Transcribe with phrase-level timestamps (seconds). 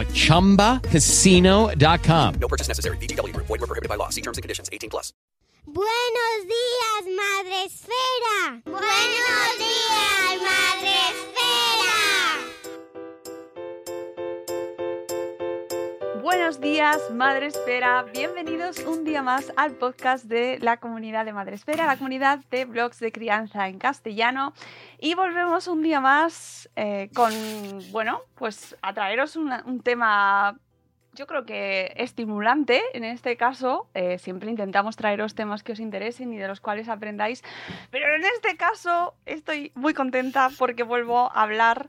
[0.00, 2.34] at ChumbaCasino.com.
[2.34, 2.98] No purchase necessary.
[2.98, 3.46] VGW Group.
[3.46, 4.10] Void were prohibited by law.
[4.10, 4.68] See terms and conditions.
[4.72, 5.12] 18 plus.
[5.66, 8.62] Buenos días, Madre Esfera.
[8.64, 12.05] Buenos días, Madre Esfera.
[16.26, 18.04] Buenos días, Madre Espera.
[18.12, 22.64] Bienvenidos un día más al podcast de la comunidad de Madre Espera, la comunidad de
[22.64, 24.52] blogs de crianza en castellano.
[24.98, 27.32] Y volvemos un día más eh, con,
[27.92, 30.58] bueno, pues a traeros un tema,
[31.14, 32.82] yo creo que estimulante.
[32.92, 36.88] En este caso, eh, siempre intentamos traeros temas que os interesen y de los cuales
[36.88, 37.44] aprendáis.
[37.92, 41.88] Pero en este caso, estoy muy contenta porque vuelvo a hablar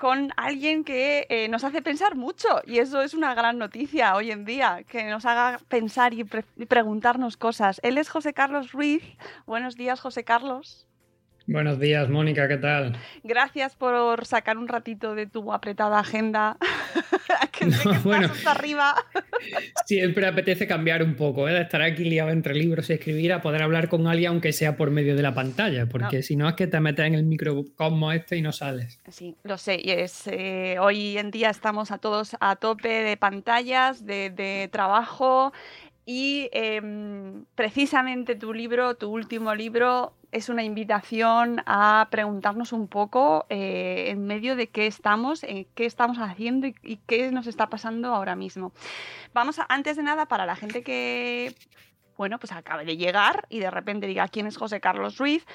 [0.00, 4.30] con alguien que eh, nos hace pensar mucho y eso es una gran noticia hoy
[4.30, 6.26] en día, que nos haga pensar y,
[6.56, 7.80] y preguntarnos cosas.
[7.82, 9.02] Él es José Carlos Ruiz.
[9.44, 10.89] Buenos días, José Carlos.
[11.52, 12.96] Buenos días, Mónica, ¿qué tal?
[13.24, 16.56] Gracias por sacar un ratito de tu apretada agenda.
[17.52, 18.26] que sé que No, bueno.
[18.30, 18.94] hasta arriba.
[19.84, 21.52] Siempre apetece cambiar un poco, ¿eh?
[21.52, 24.76] de estar aquí liado entre libros y escribir a poder hablar con alguien aunque sea
[24.76, 26.22] por medio de la pantalla, porque No.
[26.22, 29.00] si no es que te metes en el microcosmos este y no sales.
[29.08, 29.80] Sí, lo sé.
[29.82, 34.68] Y es, eh, hoy en día estamos a todos a tope de pantallas, de, de
[34.70, 35.52] trabajo
[36.12, 43.46] y em, precisamente tu libro, tu último libro, es una invitación a preguntarnos un poco
[43.48, 48.12] eh, en medio de qué estamos, en qué estamos haciendo y, qué nos está pasando
[48.12, 48.72] ahora mismo.
[49.32, 51.54] Vamos antes de nada, para la gente que,
[52.16, 55.46] bueno, pues acabe de llegar y de repente diga quién es José Carlos Ruiz.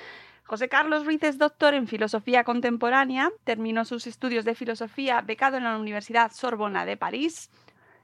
[0.45, 5.65] José Carlos Ruiz es doctor en Filosofía Contemporánea, terminó sus estudios de filosofía becado en
[5.65, 7.49] la Universidad Sorbona de París.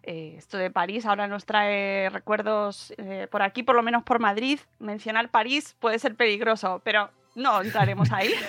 [0.03, 4.19] Eh, esto de París ahora nos trae recuerdos eh, por aquí, por lo menos por
[4.19, 4.59] Madrid.
[4.79, 8.33] Mencionar París puede ser peligroso, pero no entraremos ahí.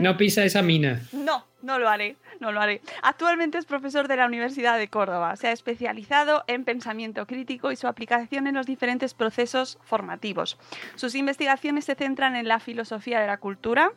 [0.00, 1.02] No pisa esa mina.
[1.12, 2.80] No, no lo haré, no lo haré.
[3.02, 5.34] Actualmente es profesor de la Universidad de Córdoba.
[5.36, 10.58] Se ha especializado en pensamiento crítico y su aplicación en los diferentes procesos formativos.
[10.94, 13.92] Sus investigaciones se centran en la filosofía de la cultura,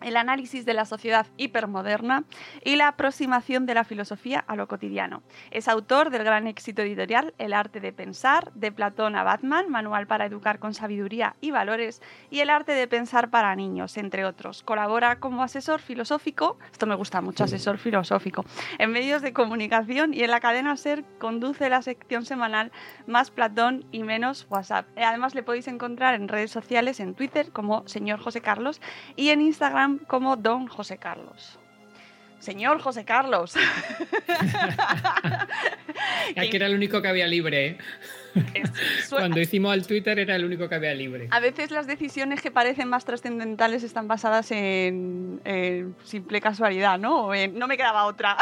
[0.00, 2.24] el análisis de la sociedad hipermoderna
[2.64, 5.22] y la aproximación de la filosofía a lo cotidiano.
[5.50, 10.06] Es autor del gran éxito editorial El arte de pensar, de Platón a Batman, Manual
[10.06, 14.62] para educar con sabiduría y valores, y El arte de pensar para niños, entre otros.
[14.62, 18.44] Colabora como asesor filosófico, esto me gusta mucho, asesor filosófico,
[18.78, 22.72] en medios de comunicación y en la cadena SER conduce la sección semanal
[23.06, 24.86] Más Platón y Menos WhatsApp.
[24.96, 28.80] Además le podéis encontrar en redes sociales, en Twitter como señor José Carlos
[29.14, 31.58] y en Instagram como Don José Carlos.
[32.38, 33.54] Señor José Carlos.
[36.34, 37.66] Que era el único que había libre.
[37.66, 37.78] ¿eh?
[39.08, 41.28] Cuando hicimos el Twitter era el único que había libre.
[41.30, 47.26] A veces las decisiones que parecen más trascendentales están basadas en, en simple casualidad, ¿no?
[47.26, 48.36] O en no me quedaba otra.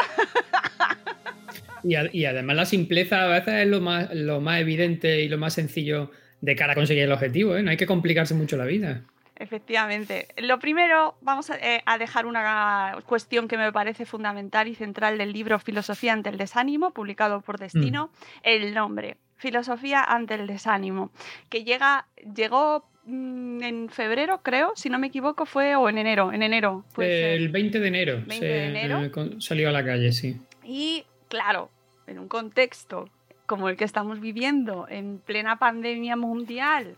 [1.83, 5.29] Y, a- y además la simpleza a veces es lo más, lo más evidente y
[5.29, 7.55] lo más sencillo de cara a conseguir el objetivo.
[7.55, 7.63] ¿eh?
[7.63, 9.03] No hay que complicarse mucho la vida.
[9.37, 10.27] Efectivamente.
[10.37, 15.17] Lo primero, vamos a, eh, a dejar una cuestión que me parece fundamental y central
[15.17, 18.09] del libro Filosofía ante el desánimo, publicado por Destino,
[18.43, 19.17] el nombre.
[19.37, 21.11] Filosofía ante el desánimo,
[21.49, 26.31] que llega, llegó mm, en febrero, creo, si no me equivoco, fue, o en enero,
[26.31, 26.85] en enero.
[26.97, 29.03] el 20 de enero, 20 se- de enero.
[29.03, 30.39] eh, salió a la calle, sí.
[30.63, 31.69] Y claro,
[32.07, 33.09] en un contexto
[33.45, 36.95] como el que estamos viviendo, en plena pandemia mundial,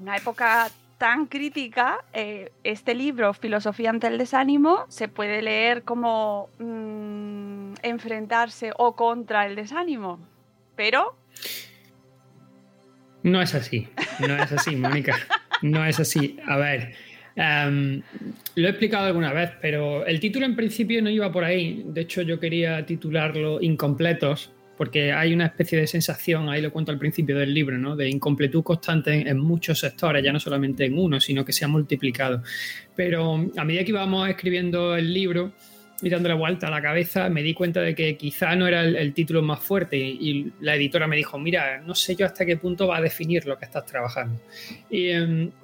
[0.00, 6.50] una época tan crítica, eh, este libro, Filosofía ante el desánimo, se puede leer como
[6.58, 10.18] mm, enfrentarse o contra el desánimo.
[10.76, 11.16] Pero
[13.22, 13.88] No es así,
[14.20, 15.16] no es así, Mónica.
[15.62, 16.36] No es así.
[16.46, 16.94] A ver,
[17.36, 18.02] em,
[18.54, 21.82] lo he explicado alguna vez, pero el título en principio no iba por ahí.
[21.86, 26.92] De hecho, yo quería titularlo Incompletos, porque hay una especie de sensación, ahí lo cuento
[26.92, 27.96] al principio del libro, ¿no?
[27.96, 31.68] de incompletud constante en, muchos sectores, ya no solamente en uno, sino que se ha
[31.68, 32.42] multiplicado.
[32.94, 35.52] Pero a medida que íbamos escribiendo el libro,
[36.00, 39.12] y dándole vuelta a la cabeza, me di cuenta de que quizá no era el,
[39.14, 42.86] título más fuerte y, la editora me dijo, mira, no sé yo hasta qué punto
[42.86, 44.40] va a definir lo que estás trabajando.
[44.90, 45.08] Y,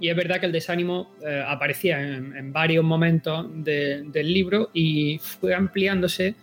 [0.00, 5.20] y es verdad que el desánimo eh, aparecía en, varios momentos de, del libro y
[5.20, 6.34] fue ampliándose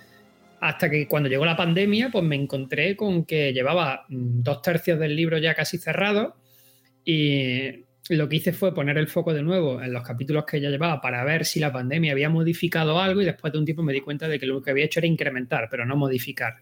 [0.62, 5.16] hasta que cuando llegó la pandemia, pues me encontré con que llevaba dos tercios del
[5.16, 6.36] libro ya casi cerrado
[7.04, 10.70] y lo que hice fue poner el foco de nuevo en los capítulos que ya
[10.70, 13.92] llevaba para ver si la pandemia había modificado algo y después de un tiempo me
[13.92, 16.58] di cuenta de que lo que había hecho era incrementar, pero no modificar.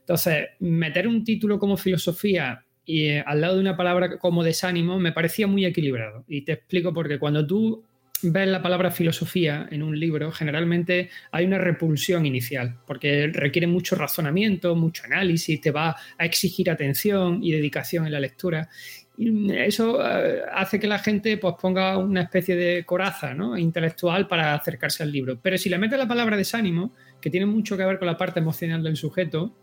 [0.00, 4.98] Entonces, meter un título como filosofía y eh, al lado de una palabra como desánimo
[4.98, 6.24] me parecía muy equilibrado.
[6.28, 7.86] Y te explico porque cuando tú
[8.22, 13.96] ves la palabra filosofía en un libro, generalmente hay una repulsión inicial, porque requiere mucho
[13.96, 18.68] razonamiento, mucho análisis, te va a exigir atención y dedicación en la lectura.
[19.16, 23.58] Y eso eh, hace que la gente pues, ponga una especie de coraza ¿no?
[23.58, 25.38] intelectual para acercarse al libro.
[25.42, 28.38] Pero si le metes la palabra desánimo, que tiene mucho que ver con la parte
[28.38, 29.54] emocional del sujeto,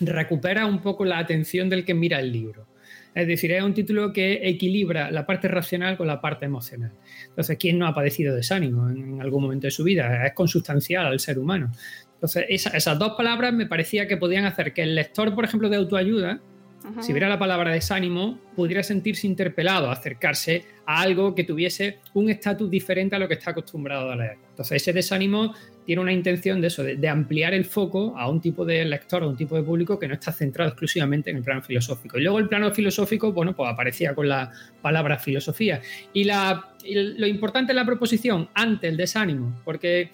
[0.00, 2.69] recupera un poco la atención del que mira el libro.
[3.14, 6.92] Es decir, es un título que equilibra la parte racional con la parte emocional.
[7.28, 10.26] Entonces, ¿quién no ha padecido desánimo en algún momento de su vida?
[10.26, 11.72] Es consustancial al ser humano.
[12.14, 15.68] Entonces, esa, esas dos palabras me parecía que podían hacer que el lector, por ejemplo,
[15.68, 16.40] de autoayuda,
[17.00, 22.30] Si viera la palabra desánimo, pudiera sentirse interpelado a acercarse a algo que tuviese un
[22.30, 24.36] estatus diferente a lo que está acostumbrado a leer.
[24.50, 25.54] Entonces, ese desánimo
[25.86, 29.26] tiene una intención de eso, de, ampliar el foco a un tipo de lector, a
[29.26, 32.18] un tipo de público que no está centrado exclusivamente en el plano filosófico.
[32.18, 34.52] Y luego el plano filosófico, bueno, pues aparecía con la
[34.82, 35.80] palabra filosofía.
[36.12, 40.10] Y, la, lo importante es la proposición ante el desánimo, porque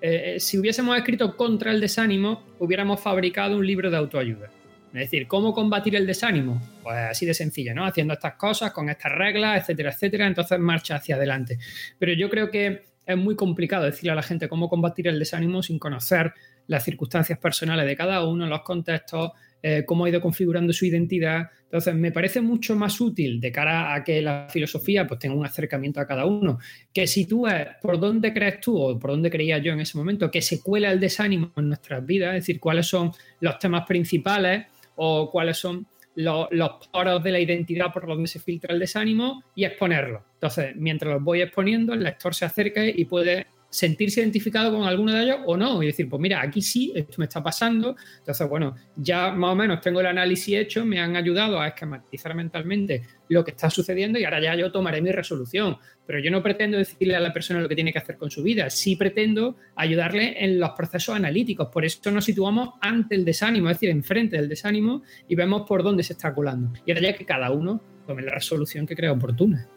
[0.00, 4.50] eh, si hubiésemos escrito contra el desánimo, hubiéramos fabricado un libro de autoayuda.
[4.92, 6.60] Es decir, ¿cómo combatir el desánimo?
[6.82, 7.86] Pues así de sencillo, ¿no?
[7.86, 11.58] Haciendo estas cosas, con estas reglas, etcétera, etcétera, entonces marcha hacia adelante.
[11.98, 15.62] Pero yo creo que es muy complicado decirle a la gente cómo combatir el desánimo
[15.62, 16.32] sin conocer
[16.66, 19.32] las circunstancias personales de cada uno, los contextos,
[19.62, 21.50] eh, cómo ha ido configurando su identidad.
[21.64, 25.44] Entonces, me parece mucho más útil de cara a que la filosofía pues, tenga un
[25.44, 26.58] acercamiento a cada uno,
[26.92, 30.42] que sitúes por dónde crees tú o por dónde creía yo en ese momento, que
[30.42, 34.66] se cuela el desánimo en nuestras vidas, es decir, cuáles son los temas principales
[35.02, 39.42] o cuáles son los, los, poros de la identidad por donde se filtra el desánimo
[39.54, 40.24] y exponerlo.
[40.34, 45.12] Entonces, mientras los voy exponiendo, el lector se acerca y puede sentirse identificado con alguno
[45.12, 47.96] de ellos o no, y decir, pues mira, aquí sí, esto me está pasando.
[48.18, 52.34] Entonces, bueno, ya más o menos tengo el análisis hecho, me han ayudado a esquematizar
[52.34, 55.78] mentalmente lo que está sucediendo y ahora ya yo tomaré mi resolución.
[56.04, 58.42] Pero yo no pretendo decirle a la persona lo que tiene que hacer con su
[58.42, 61.68] vida, sí pretendo ayudarle en los procesos analíticos.
[61.68, 65.84] Por eso nos situamos ante el desánimo, es decir, enfrente del desánimo y vemos por
[65.84, 66.72] dónde se está colando.
[66.84, 69.68] Y ahora ya que cada uno tome la resolución que crea oportuna.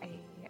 [0.00, 0.48] Eh,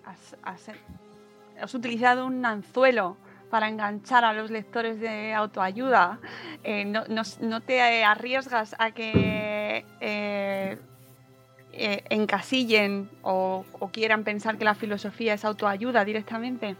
[1.60, 3.16] has utilizado un anzuelo
[3.50, 6.18] para enganchar a los lectores de autoayuda.
[6.64, 10.76] Eh, no, te arriesgas a que eh,
[11.72, 16.74] eh, encasillen o, quieran pensar que la filosofía es autoayuda directamente.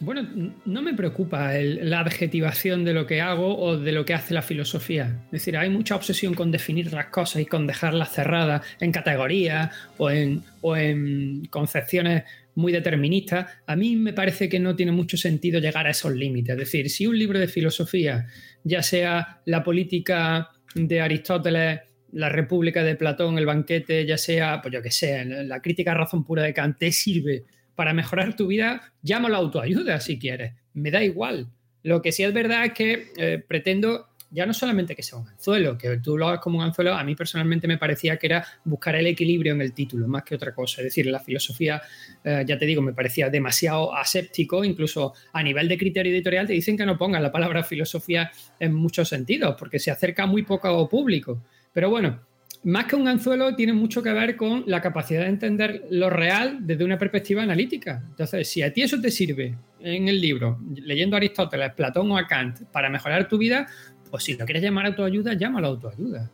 [0.00, 0.26] Bueno,
[0.64, 4.42] no me preocupa la adjetivación de lo que hago o de lo que hace la
[4.42, 5.22] filosofía.
[5.26, 9.72] Es decir, hay mucha obsesión con definir las cosas y con dejarlas cerradas en categorías
[9.98, 12.24] o en concepciones
[12.56, 16.54] muy determinista, a mí me parece que no tiene mucho sentido llegar a esos límites.
[16.54, 18.26] Es decir, si un libro de filosofía,
[18.64, 21.80] ya sea la política de Aristóteles,
[22.12, 25.94] la República de Platón, el banquete, ya sea, pues yo que sé, la crítica a
[25.94, 27.44] razón pura de Kant, te sirve
[27.74, 30.54] para mejorar tu vida, llámalo autoayuda si quieres.
[30.72, 31.48] Me da igual.
[31.82, 35.28] Lo que sí es verdad es que eh, pretendo ya no solamente que sea un
[35.28, 38.46] anzuelo, que tú lo hagas como un anzuelo, a mí personalmente me parecía que era
[38.64, 40.80] buscar el equilibrio en el título, más que otra cosa.
[40.80, 41.80] Es decir, la filosofía,
[42.24, 46.52] eh, ya te digo, me parecía demasiado aséptico, incluso a nivel de criterio editorial te
[46.52, 50.88] dicen que no pongan la palabra filosofía en muchos sentidos, porque se acerca muy poco
[50.88, 51.42] público.
[51.72, 52.20] Pero bueno,
[52.66, 56.58] más que un anzuelo, tiene mucho que ver con la capacidad de entender lo real
[56.62, 58.02] desde una perspectiva analítica.
[58.08, 62.18] Entonces, si a ti eso te sirve en el libro, leyendo a Aristóteles, Platón o
[62.18, 63.68] a Kant, para mejorar tu vida,
[64.10, 66.30] pues si lo quieres llamar autoayuda, llámalo autoayuda.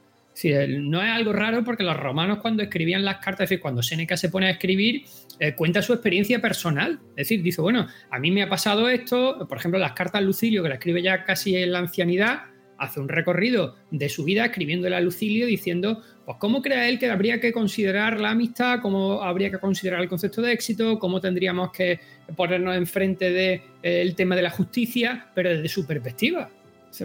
[0.81, 4.17] No es algo raro porque los romanos cuando escribían las cartas, es decir, cuando Séneca
[4.17, 5.05] se pone a escribir,
[5.38, 7.00] eh, cuenta su experiencia personal.
[7.11, 10.62] Es decir, dice, bueno, a mí me ha pasado esto, por ejemplo, las cartas Lucilio,
[10.62, 12.45] que la escribe ya casi en la ancianidad,
[12.79, 17.11] hace un recorrido de su vida escribiéndole a Lucilio diciendo, pues cómo cree él que
[17.11, 21.71] habría que considerar la amistad, cómo habría que considerar el concepto de éxito, cómo tendríamos
[21.71, 22.00] que
[22.35, 26.50] ponernos enfrente del de, eh, tema de la justicia, pero desde su perspectiva.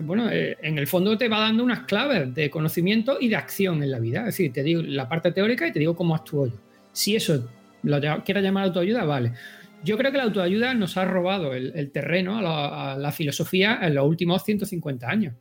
[0.03, 3.81] Bueno, eh, en el fondo te va dando unas claves de conocimiento y de acción
[3.83, 4.19] en la vida.
[4.19, 6.59] Es decir, te digo la parte teórica y te digo cómo actúo yo.
[6.91, 7.49] Si eso
[7.83, 9.33] lo quieras llamar autoayuda, vale.
[9.83, 14.05] Yo creo que la autoayuda nos ha robado el, terreno a la, filosofía en los
[14.05, 15.35] últimos 150 años.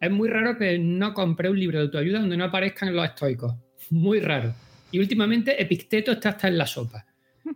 [0.00, 3.54] Es muy raro que no compre un libro de autoayuda donde no aparezcan los estoicos.
[3.90, 4.54] Muy raro.
[4.90, 7.06] Y últimamente Epicteto está hasta en la sopa.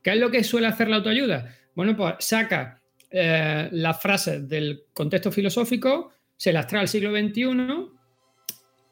[0.03, 1.55] ¿Qué es lo que suele hacer la autoayuda?
[1.75, 2.81] Bueno, pues saca
[3.11, 7.91] eh, las frases del contexto filosófico, se las trae al siglo XXI,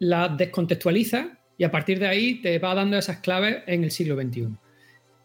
[0.00, 4.20] las descontextualiza y a partir de ahí te va dando esas claves en el siglo
[4.20, 4.48] XXI.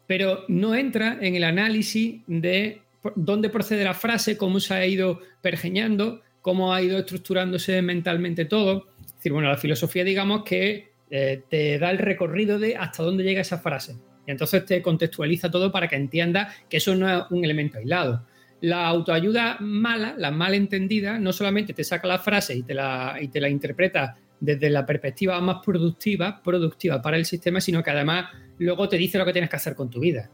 [0.07, 2.81] Pero no entra en el análisis de
[3.15, 8.87] dónde procede la frase, cómo se ha ido pergeñando, cómo ha ido estructurándose mentalmente todo.
[9.03, 13.23] Es decir, bueno, la filosofía, digamos que eh, te da el recorrido de hasta dónde
[13.23, 13.95] llega esa frase.
[14.27, 18.23] Y entonces te contextualiza todo para que entiendas que eso no es un elemento aislado
[18.61, 23.17] la autoayuda mala, la mal entendida, no solamente te saca la frase y te la,
[23.49, 28.97] interpreta desde la perspectiva más productiva, productiva para el sistema, sino que además luego te
[28.97, 30.29] dice lo que tienes que hacer con tu vida.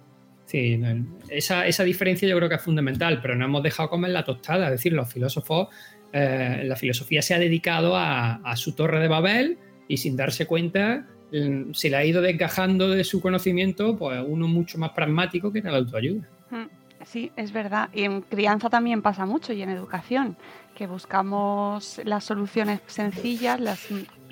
[1.30, 4.66] esa, diferencia yo creo que es fundamental, pero no hemos dejado comer la tostada.
[4.66, 5.70] Es decir, los filósofos,
[6.12, 9.58] eh, la filosofía se ha dedicado a, a, su torre de Babel
[9.88, 14.48] y sin darse cuenta mm, se le ha ido desgajando de su conocimiento pues uno
[14.48, 16.30] mucho más pragmático que era la autoayuda.
[16.50, 16.77] Mm.
[17.12, 17.90] Sí, es verdad.
[17.94, 20.36] Y en crianza también pasa mucho y en educación,
[20.76, 23.88] que buscamos las soluciones sencillas, las,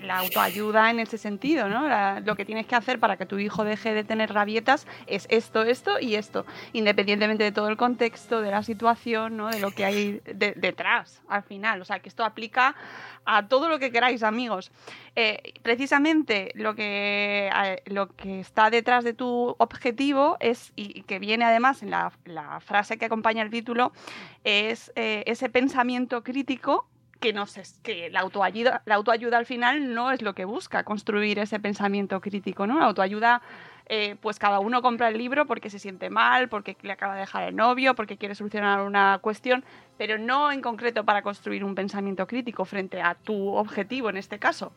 [0.06, 1.86] la autoayuda en ese sentido, ¿no?
[2.22, 5.64] lo que tienes que hacer para que tu hijo deje de tener rabietas es esto,
[5.64, 9.50] esto y esto, independientemente de todo el contexto, de la situación, ¿no?
[9.50, 11.82] De lo que hay detrás al final.
[11.82, 12.76] O sea, que esto aplica
[13.26, 14.72] a todo lo que queráis, amigos.
[15.16, 17.50] Eh, precisamente lo que,
[17.86, 22.12] lo que está detrás de tu objetivo es, y que viene además en la,
[22.60, 23.92] frase que acompaña el título,
[24.44, 26.88] es eh, ese pensamiento crítico
[27.20, 27.46] que, no
[27.84, 32.22] que la, autoayuda, la autoayuda al final no es lo que busca, construir ese pensamiento
[32.22, 32.68] crítico.
[32.68, 32.80] ¿no?
[32.80, 33.42] La autoayuda
[33.88, 37.22] eh, pues cada uno compra el libro porque se siente mal, porque le acaba de
[37.22, 39.64] dejar el novio, porque quiere solucionar una cuestión,
[39.98, 44.40] pero no en concreto para construir un pensamiento crítico frente a tu objetivo en este
[44.40, 44.74] caso.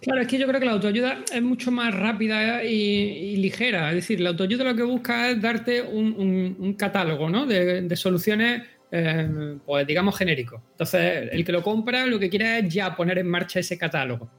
[0.00, 3.88] Claro, es que yo creo que la autoayuda es mucho más rápida y, ligera.
[3.88, 7.46] Es decir, la autoayuda lo que busca es darte un, catálogo ¿no?
[7.46, 10.60] de, soluciones, eh, pues digamos, genéricos.
[10.72, 14.30] Entonces, el que lo compra lo que quiere es ya poner en marcha ese catálogo.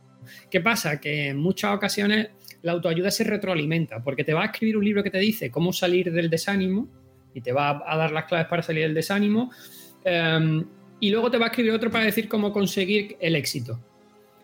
[0.49, 0.99] ¿Qué pasa?
[0.99, 2.29] Que en muchas ocasiones
[2.61, 5.71] la autoayuda se retroalimenta, porque te va a escribir un libro que te dice cómo
[5.71, 6.87] salir del desánimo
[7.33, 9.51] y te va a dar las claves para salir del desánimo,
[10.03, 10.65] em,
[10.99, 13.79] y luego te va a escribir otro para decir cómo conseguir el éxito.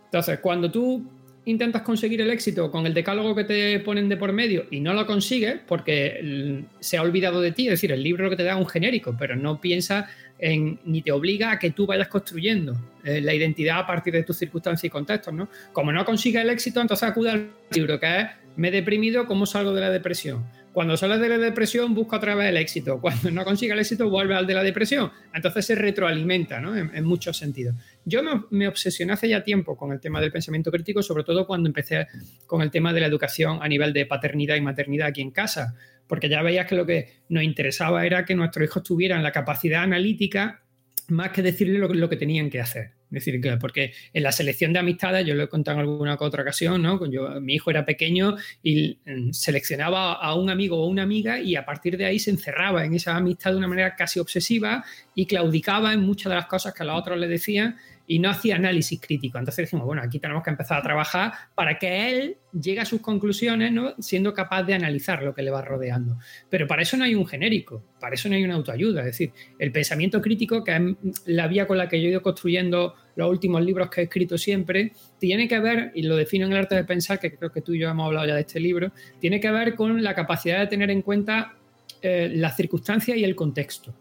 [0.05, 1.09] Entonces, cuando tú
[1.45, 4.93] intentas conseguir el éxito con el decálogo que te ponen de por medio y no
[4.93, 8.53] lo consigues porque se ha olvidado de ti, es decir, el libro que te da
[8.53, 10.09] es un genérico, pero no piensa
[10.39, 14.23] en, ni te obliga a que tú vayas construyendo eh, la identidad a partir de
[14.23, 15.49] tus circunstancias y contextos, ¿no?
[15.71, 19.45] Como no consigues el éxito, entonces acude al libro, que es Me he deprimido, ¿cómo
[19.45, 20.45] salgo de la depresión?
[20.73, 22.99] Cuando sales de la depresión, busca otra vez el éxito.
[22.99, 25.11] Cuando no consigue el éxito, vuelve al de la depresión.
[25.33, 26.75] Entonces se retroalimenta, ¿no?
[26.75, 27.75] En, muchos sentidos.
[28.05, 31.69] Yo me, obsesioné hace ya tiempo con el tema del pensamiento crítico, sobre todo cuando
[31.69, 32.07] empecé
[32.47, 35.75] con el tema de la educación a nivel de paternidad y maternidad aquí en casa,
[36.07, 39.83] porque ya veías que lo que nos interesaba era que nuestros hijos tuvieran la capacidad
[39.83, 40.63] analítica
[41.09, 42.93] más que decirle lo que tenían que hacer.
[43.13, 46.17] Es decir, que porque en la selección de amistades, yo lo he contado en alguna
[46.19, 47.05] otra ocasión, ¿no?
[47.09, 51.55] Yo, mi hijo era pequeño y mm, seleccionaba a un amigo o una amiga y
[51.55, 55.27] a partir de ahí se encerraba en esa amistad de una manera casi obsesiva y
[55.27, 58.55] claudicaba en muchas de las cosas que a los otros le decían y no hacía
[58.55, 59.37] análisis crítico.
[59.37, 63.01] Entonces dijimos, bueno, aquí tenemos que empezar a trabajar para que él llegue a sus
[63.01, 63.95] conclusiones, ¿no?
[63.99, 66.17] siendo capaz de analizar lo que le va rodeando.
[66.49, 69.01] Pero para eso no hay un genérico, para eso no hay una autoayuda.
[69.01, 72.21] Es decir, el pensamiento crítico, que es la vía con la que yo he ido
[72.21, 76.53] construyendo los últimos libros que he escrito siempre, tiene que ver, y lo defino en
[76.53, 78.59] el arte de pensar, que creo que tú y yo hemos hablado ya de este
[78.59, 81.55] libro, tiene que ver con la capacidad de tener en cuenta
[82.01, 83.93] eh, las circunstancias y el contexto.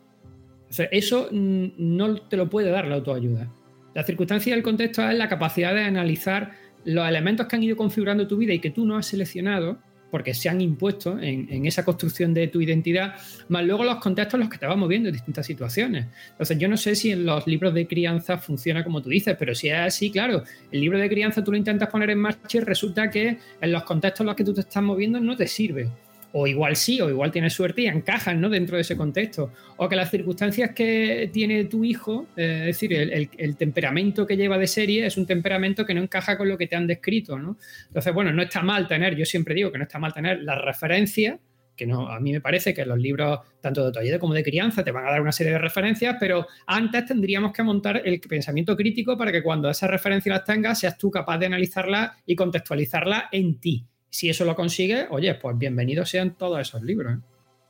[0.69, 3.49] O sea, eso mm, no te lo puede dar la autoayuda.
[3.95, 6.53] La circunstancia y el contexto es la capacidad de analizar
[6.85, 9.79] los elementos que han ido configurando tu vida y que tú no has seleccionado
[10.13, 13.15] porque se han impuesto en, esa construcción de tu identidad,
[13.49, 16.07] más luego los contextos en los que te vas moviendo en distintas situaciones.
[16.33, 19.55] Entonces, yo no sé si en los libros de crianza funciona como tú dices, pero
[19.55, 22.61] si es así, claro, el libro de crianza tú lo intentas poner en marcha y
[22.61, 25.89] resulta que en los contextos en los que tú te estás moviendo no te sirve
[26.33, 28.49] o igual sí, o igual tienes suerte y encajan ¿no?
[28.49, 29.53] dentro de ese contexto.
[29.77, 34.59] O que las circunstancias que tiene tu hijo, eh, es decir, el, temperamento que lleva
[34.59, 37.39] de serie es un temperamento que no encaja con lo que te han descrito.
[37.39, 37.57] ¿no?
[37.89, 40.57] Entonces, bueno, no está mal tener, yo siempre digo que no está mal tener la
[40.57, 41.39] referencia
[41.77, 44.85] que no, a mí me parece que los libros, tanto de autoayuda como de crianza,
[44.85, 48.77] te van a dar una serie de referencias, pero antes tendríamos que montar el pensamiento
[48.77, 53.25] crítico para que cuando esas referencias las tengas, seas tú capaz de analizarlas y contextualizarlas
[53.33, 53.87] en ti.
[54.13, 57.15] Si eso lo consigues, oye, pues bienvenidos sean todos esos libros.
[57.15, 57.21] ¿eh?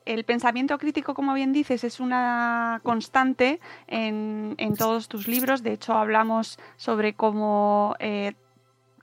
[0.04, 5.62] el pensamiento crítico, como bien dices, es una constante en, todos tus libros.
[5.62, 8.32] De hecho, hablamos sobre cómo eh,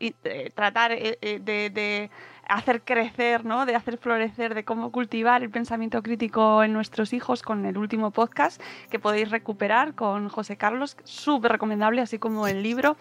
[0.02, 2.10] eh, tratar de, de,
[2.50, 3.66] hacer crecer, ¿no?
[3.66, 8.12] de hacer florecer, de cómo cultivar el pensamiento crítico en nuestros hijos con el último
[8.12, 12.98] podcast que podéis recuperar con José Carlos, súper recomendable, así como el libro.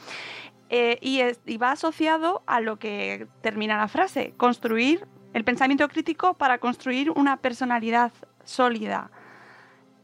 [0.71, 6.59] Y, y va asociado a lo que termina la frase, construir el pensamiento crítico para
[6.59, 8.13] construir una personalidad
[8.45, 9.11] sólida.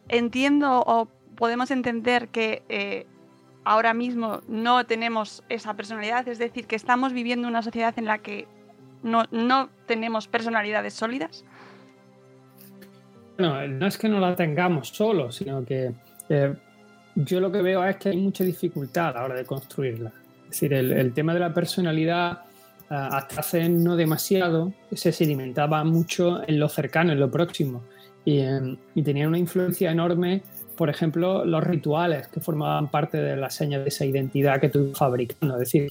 [0.09, 3.06] Entiendo o podemos entender que eh,
[3.64, 8.18] ahora mismo no tenemos esa personalidad, es decir, que estamos viviendo una sociedad en la
[8.18, 8.47] que
[9.02, 11.44] no, tenemos personalidades sólidas.
[13.37, 15.92] No, no es que no la tengamos solo, sino que
[16.28, 16.54] eh,
[17.16, 20.12] yo lo que veo es que hay mucha dificultad a la hora de construirla.
[20.54, 22.44] Decir, el tema de la personalidad
[22.88, 27.82] hasta hace no demasiado se sedimentaba mucho en lo cercano, en lo próximo.
[28.25, 30.42] Y, em, tenía una influencia enorme,
[30.76, 34.92] por ejemplo, los rituales que formaban parte de la seña de esa identidad que tú
[34.94, 35.54] fabricando.
[35.54, 35.88] Es decir,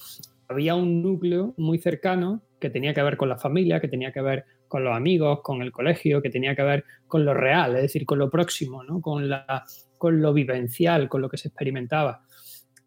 [0.48, 4.20] había un núcleo muy cercano que tenía que ver con la familia, que tenía que
[4.20, 7.82] ver con los amigos, con el colegio, que tenía que ver con lo real, es
[7.82, 9.00] decir, con lo próximo, ¿no?
[9.00, 9.64] con, la,
[9.98, 12.22] con lo vivencial, con lo que se experimentaba.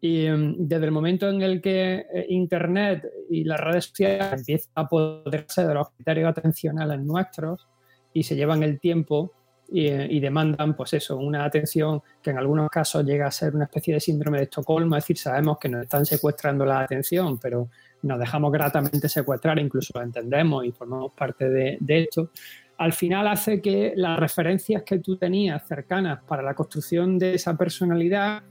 [0.00, 4.72] Y em, desde el momento en el que eh, Internet y las redes sociales empiezan
[4.76, 7.66] a apoderarse de los criterios atencionales nuestros
[8.12, 9.32] y se llevan el tiempo
[9.70, 13.64] eh, y, demandan, pues eso, una atención que en algunos casos llega a ser una
[13.64, 17.68] especie de síndrome de Estocolmo, es decir, sabemos que nos están secuestrando la atención, pero
[18.02, 22.30] nos dejamos gratamente secuestrar, incluso lo entendemos y formamos parte de, de esto.
[22.78, 27.54] Al final hace que las referencias que tú tenías cercanas para la construcción de esa
[27.54, 28.42] personalidad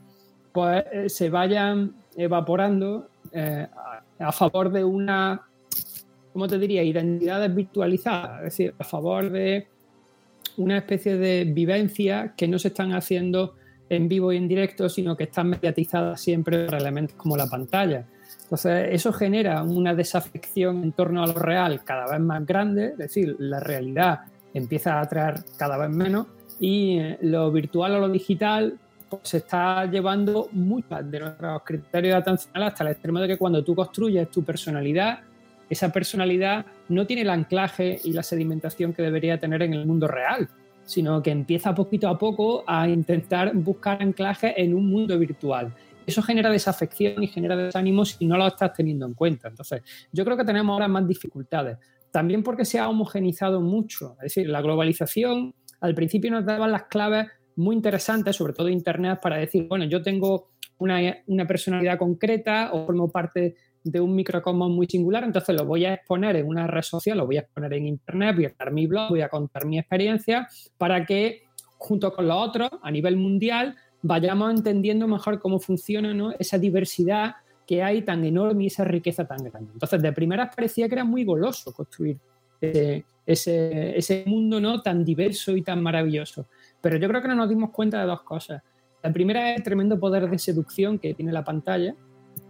[0.58, 3.68] pues eh, se vayan evaporando eh,
[4.18, 5.40] a, favor de una,
[6.34, 9.68] ¿cómo te diría?, identidades virtualizadas, es decir, a favor de
[10.58, 13.54] una especie de vivencia que no se están haciendo
[13.88, 18.08] en vivo y en directo, sino que están mediatizadas siempre por elementos como la pantalla.
[18.42, 22.98] Entonces, eso genera una desafección en torno a lo real cada vez más grande, es
[22.98, 24.22] decir, la realidad
[24.56, 26.26] empieza a atraer cada vez menos
[26.60, 28.80] y eh, lo virtual o lo digital
[29.10, 33.64] pues se está llevando muchas de nuestros criterios atencionales hasta el extremo de que cuando
[33.64, 35.20] tú construyes tu personalidad,
[35.70, 40.08] esa personalidad no tiene el anclaje y la sedimentación que debería tener en el mundo
[40.08, 40.50] real,
[40.86, 45.74] sino que empieza poquito a poco a intentar buscar anclaje en un mundo virtual.
[46.06, 49.50] Eso genera desafección y genera desánimo si no lo estás teniendo en cuenta.
[49.50, 51.78] Entonces, yo creo que tenemos ahora más dificultades.
[52.12, 54.14] También porque se ha homogenizado mucho.
[54.14, 59.20] Es decir, la globalización al principio nos daba las claves muy interesante, sobre todo Internet,
[59.22, 64.86] para decir, bueno, yo tengo una, personalidad concreta o formo parte de un microcosmos muy
[64.86, 67.88] singular, entonces lo voy a exponer en una red social, lo voy a exponer en
[67.88, 71.44] Internet, voy a dar mi blog, voy a contar mi experiencia para que
[71.78, 77.84] junto con los otros, a nivel mundial, vayamos entendiendo mejor cómo funciona esa diversidad que
[77.84, 79.72] hay tan enorme y esa riqueza tan grande.
[79.74, 82.18] Entonces, de primeras parecía que era muy goloso construir
[82.62, 84.82] ese, ese, ese mundo ¿no?
[84.82, 86.48] tan diverso y tan maravilloso.
[86.82, 88.62] Pero yo creo que no nos dimos cuenta de dos cosas.
[89.04, 91.96] La primera es el tremendo poder de seducción que tiene la pantalla.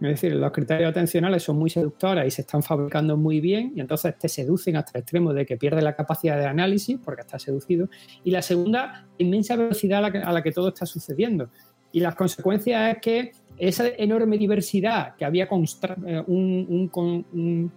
[0.00, 4.16] decir, los criterios atencionales son muy seductores y se están fabricando muy bien y entonces
[4.18, 7.88] te seducen hasta el extremo de que pierdes la capacidad de análisis porque estás seducido.
[8.22, 11.50] Y la segunda, inmensa velocidad a la que, todo está sucediendo.
[11.90, 17.72] Y las consecuencias es que esa enorme diversidad que había eh, un, un,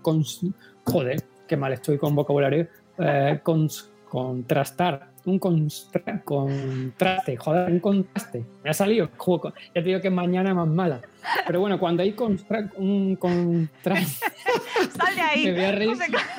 [0.83, 2.67] joder, qué mal estoy con vocabulario,
[2.99, 8.45] eh, contrastar un contraste, joder, un contraste.
[8.63, 9.53] Me ha salido juego.
[9.67, 11.01] Ya te digo que mañana más mala.
[11.45, 12.15] Pero bueno, cuando hay
[12.77, 14.25] un contraste.
[14.97, 15.45] Sal de ahí.
[15.45, 15.97] Me voy a reír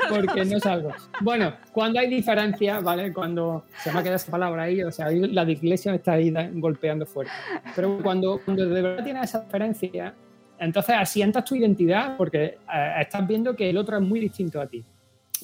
[0.08, 0.90] porque no salgo.
[1.20, 3.12] Bueno, cuando hay diferencia, ¿vale?
[3.12, 6.32] Cuando se me ha quedado esa palabra ahí, o sea, la iglesia me está ahí
[6.54, 7.32] golpeando fuerte.
[7.76, 10.14] Pero cuando, cuando de verdad tienes esa diferencia,
[10.58, 14.66] entonces asientas tu identidad porque eh, estás viendo que el otro es muy distinto a
[14.66, 14.84] ti.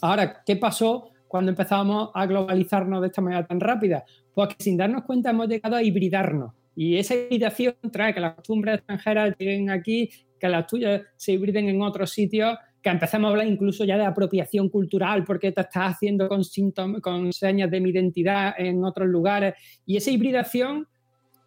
[0.01, 4.05] Ahora, ¿qué pasó cuando empezamos a globalizarnos de esta manera tan rápida?
[4.35, 6.53] Pues que sin darnos cuenta hemos llegado a hibridarnos.
[6.75, 11.69] Y esa hibridación trae que las costumbres extranjeras lleguen aquí, que las tuyas se hibriden
[11.69, 15.95] en otros sitios, que empecemos a hablar incluso ya de apropiación cultural, porque te estás
[15.95, 19.55] haciendo con, síntomas, con señas de mi identidad en otros lugares.
[19.85, 20.87] Y esa hibridación,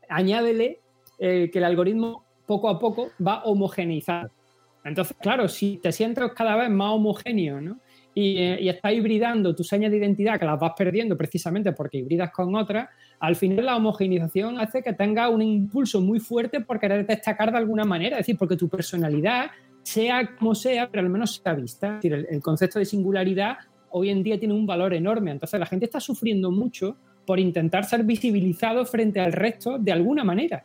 [0.09, 0.81] añádele
[1.19, 4.31] eh, que el algoritmo poco a poco va homogeneizando.
[4.83, 7.79] Entonces, claro, si te sientes cada vez más homogéneo, ¿no?
[8.13, 11.99] Y, eh, y estás hibridando tus señas de identidad, que las vas perdiendo precisamente porque
[11.99, 16.79] hibridas con otras, al final la homogeneización hace que tenga un impulso muy fuerte por
[16.79, 19.51] querer destacar de alguna manera, es decir, porque tu personalidad,
[19.83, 21.87] sea como sea, pero al menos sea vista.
[21.87, 23.57] Es decir, el concepto de singularidad
[23.89, 27.85] hoy en día tiene un valor enorme, entonces la gente está sufriendo mucho por intentar
[27.85, 30.63] ser visibilizado frente al resto de alguna manera.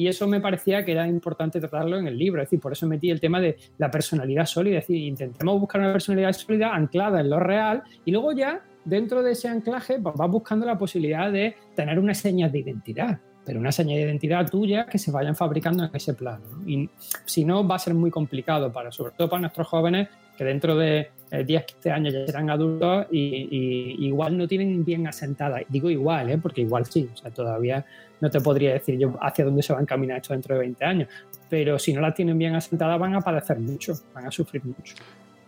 [0.00, 2.40] Y eso me parecía que era importante tratarlo en el libro.
[2.40, 4.78] Es decir, por eso metí el tema de la personalidad sólida.
[4.78, 9.22] Es decir, intentemos buscar una personalidad sólida anclada en lo real y luego ya, dentro
[9.22, 13.20] de ese anclaje, pues vas buscando la posibilidad de tener unas señas de identidad.
[13.44, 16.46] Pero una seña de identidad tuya que se vayan fabricando en ese plano.
[16.50, 16.66] ¿no?
[16.66, 16.88] Y
[17.26, 20.08] si no, va a ser muy complicado, para, sobre todo para nuestros jóvenes
[20.38, 24.84] que dentro de eh, 10, 15 años ya serán adultos y, y, igual no tienen
[24.84, 25.60] bien asentada.
[25.68, 26.38] Digo igual, ¿eh?
[26.38, 27.08] porque igual sí.
[27.12, 27.84] O sea, todavía
[28.20, 30.84] no te podría decir yo hacia dónde se va a encaminar esto dentro de 20
[30.84, 31.08] años.
[31.48, 34.94] Pero si no la tienen bien asentada van a padecer mucho, van a sufrir mucho.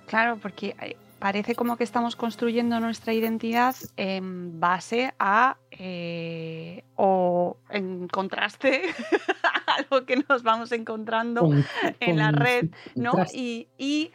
[0.06, 0.74] Claro, porque
[1.18, 8.82] parece como que estamos construyendo nuestra identidad en base a eh, o en contraste
[9.42, 11.64] a lo que nos vamos encontrando con,
[12.00, 13.12] en con la red, ¿no?
[13.32, 14.10] Y, y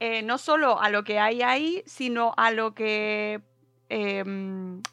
[0.00, 3.42] eh, no solo a lo que hay ahí, sino a lo que
[3.90, 4.24] eh,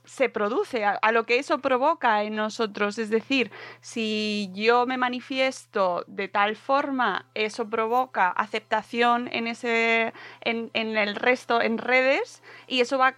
[0.06, 2.98] se produce, a, a, lo que eso provoca en nosotros.
[2.98, 10.72] Es decir, si yo me manifiesto de tal forma, eso provoca aceptación en, ese, en,
[10.74, 13.16] en el resto, en redes, y eso va,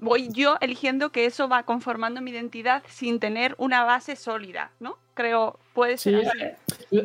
[0.00, 4.96] voy yo eligiendo que eso va conformando mi identidad sin tener una base sólida, ¿no?
[5.14, 6.38] Creo, puede ser sí, así.
[6.40, 6.56] Eh,
[6.90, 7.02] lo,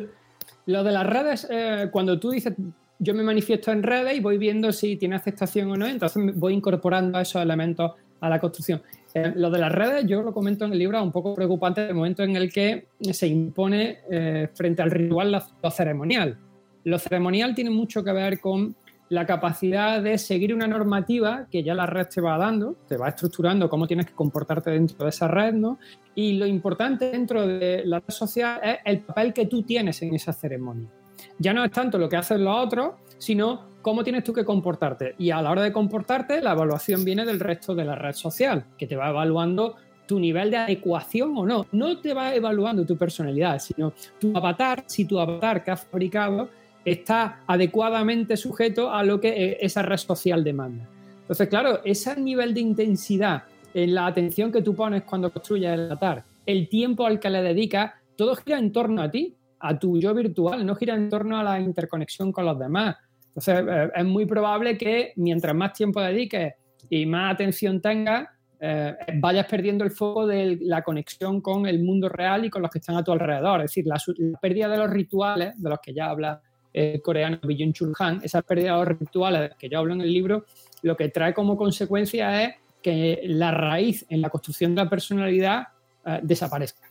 [0.78, 2.54] lo, de las redes, eh, cuando tú dices
[2.98, 6.54] yo me manifiesto en redes y voy viendo si tiene aceptación o no, entonces voy
[6.54, 8.82] incorporando esos elementos a la construcción.
[9.14, 11.88] Eh, lo de las redes, yo lo comento en el libro, es un poco preocupante
[11.88, 15.32] el momento en el que se impone eh, frente al ritual
[15.62, 16.36] lo, ceremonial.
[16.84, 18.74] Lo ceremonial tiene mucho que ver con
[19.10, 23.08] la capacidad de seguir una normativa que ya la red te va dando, te va
[23.08, 25.78] estructurando cómo tienes que comportarte dentro de esa red, ¿no?
[26.14, 30.14] Y lo importante dentro de la red social es el papel que tú tienes en
[30.14, 30.90] esa ceremonia
[31.38, 35.14] ya no es tanto lo que hacen los otros, sino cómo tienes tú que comportarte.
[35.18, 38.64] Y a la hora de comportarte, la evaluación viene del resto de la red social,
[38.76, 41.66] que te va evaluando tu nivel de adecuación o no.
[41.72, 46.48] No te va evaluando tu personalidad, sino tu avatar, si tu avatar que has fabricado
[46.84, 50.88] está adecuadamente sujeto a lo que esa red social demanda.
[51.20, 55.92] Entonces, claro, ese nivel de intensidad en la atención que tú pones cuando construyes el
[55.92, 59.98] avatar, el tiempo al que le dedicas, todo gira en torno a ti a tu
[59.98, 62.96] yo virtual, no gira en torno a la interconexión con los demás.
[63.28, 66.54] Entonces, eh, es muy probable que mientras más tiempo dediques
[66.90, 68.28] y más atención tengas,
[68.60, 72.70] eh, vayas perdiendo el foco de la conexión con el mundo real y con los
[72.70, 73.60] que están a tu alrededor.
[73.60, 73.96] Es decir, la,
[74.40, 76.40] pérdida de los rituales, de los que ya habla
[76.72, 80.12] el coreano Byung Chul Han, esa pérdida de los rituales que yo hablo en el
[80.12, 80.44] libro,
[80.82, 85.68] lo que trae como consecuencia es que la raíz en la construcción de la personalidad
[86.04, 86.88] eh, desaparezca.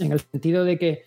[0.00, 1.02] En el sentido de que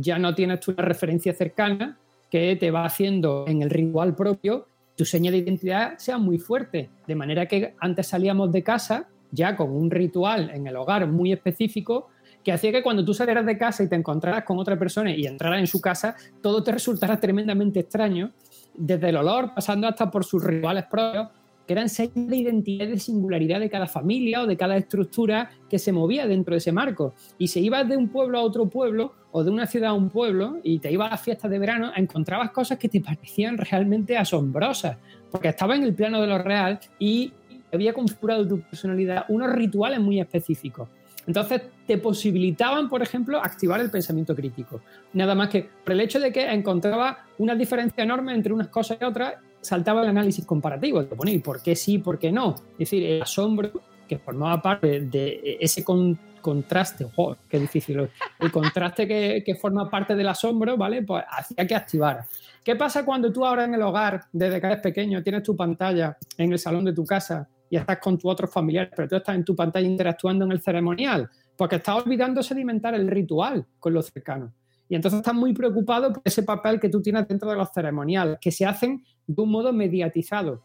[0.00, 1.98] ya no tienes tú una referencia cercana
[2.30, 6.90] que te va haciendo en el ritual propio tu seña de identidad sea muy fuerte.
[7.06, 11.32] De manera que antes salíamos de casa ya con un ritual en el hogar muy
[11.32, 12.08] específico
[12.44, 15.26] que hacía que cuando tú salieras de casa y te encontraras con otra persona y
[15.26, 18.32] entraras en su casa, todo te resultara tremendamente extraño,
[18.74, 21.28] desde el olor, pasando hasta por sus rituales propios,
[21.66, 25.50] que eran señas de identidad y de singularidad de cada familia o de cada estructura
[25.68, 27.14] que se movía dentro de ese marco.
[27.38, 30.10] Y si ibas de un pueblo a otro pueblo o de una ciudad a un
[30.10, 34.16] pueblo y te ibas a las fiestas de verano, encontrabas cosas que te parecían realmente
[34.16, 34.98] asombrosas,
[35.30, 37.32] porque estaba en el plano de lo real y
[37.72, 40.88] había configurado tu personalidad unos rituales muy específicos.
[41.26, 44.82] Entonces te posibilitaban, por ejemplo, activar el pensamiento crítico.
[45.12, 48.98] Nada más que por el hecho de que encontraba una diferencia enorme entre unas cosas
[49.00, 52.54] y otras saltaba el análisis comparativo, te ponía, ¿por qué sí, por qué no?
[52.72, 53.70] Es decir, el asombro
[54.06, 59.88] que formaba parte de ese con, contraste, oh, qué difícil, el contraste que, que, forma
[59.88, 61.02] parte del asombro, ¿vale?
[61.02, 62.26] Pues hacía que activara.
[62.62, 66.18] ¿Qué pasa cuando tú ahora en el hogar, desde que eres pequeño, tienes tu pantalla
[66.36, 69.34] en el salón de tu casa y estás con tus otros familiares, pero tú estás
[69.34, 71.30] en tu pantalla interactuando en el ceremonial?
[71.56, 74.50] Porque estás olvidando sedimentar el ritual con los cercanos.
[74.88, 78.36] Y entonces estás muy preocupado por ese papel que tú tienes dentro de los ceremoniales,
[78.38, 80.62] que se hacen de un modo mediatizado.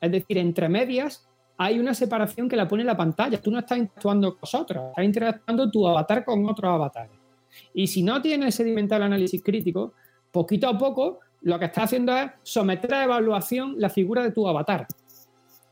[0.00, 3.40] Es decir, entre medias hay una separación que la pone la pantalla.
[3.40, 7.12] Tú no estás interactuando con nosotros, estás interactuando tu avatar con otros avatares.
[7.74, 9.92] Y si no tienes sedimentado el análisis crítico,
[10.30, 14.46] poquito a poco lo que estás haciendo es someter a evaluación la figura de tu
[14.48, 14.86] avatar.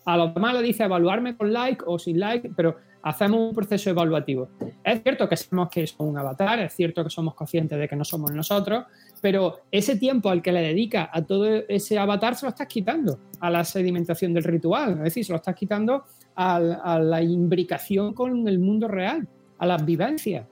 [0.05, 3.91] A los demás le dice evaluarme con like o sin like, pero hacemos un proceso
[3.91, 4.49] evaluativo.
[4.85, 7.97] Es cierto que sabemos que es un avatar, es cierto que somos conscientes de que
[7.97, 8.85] no somos nosotros,
[9.21, 13.19] pero ese tiempo al que le dedica a todo ese avatar se lo estás quitando
[13.41, 18.47] a la sedimentación del ritual, es decir, se lo estás quitando a, la imbricación con
[18.47, 19.27] el mundo real,
[19.59, 20.47] a las vivencias.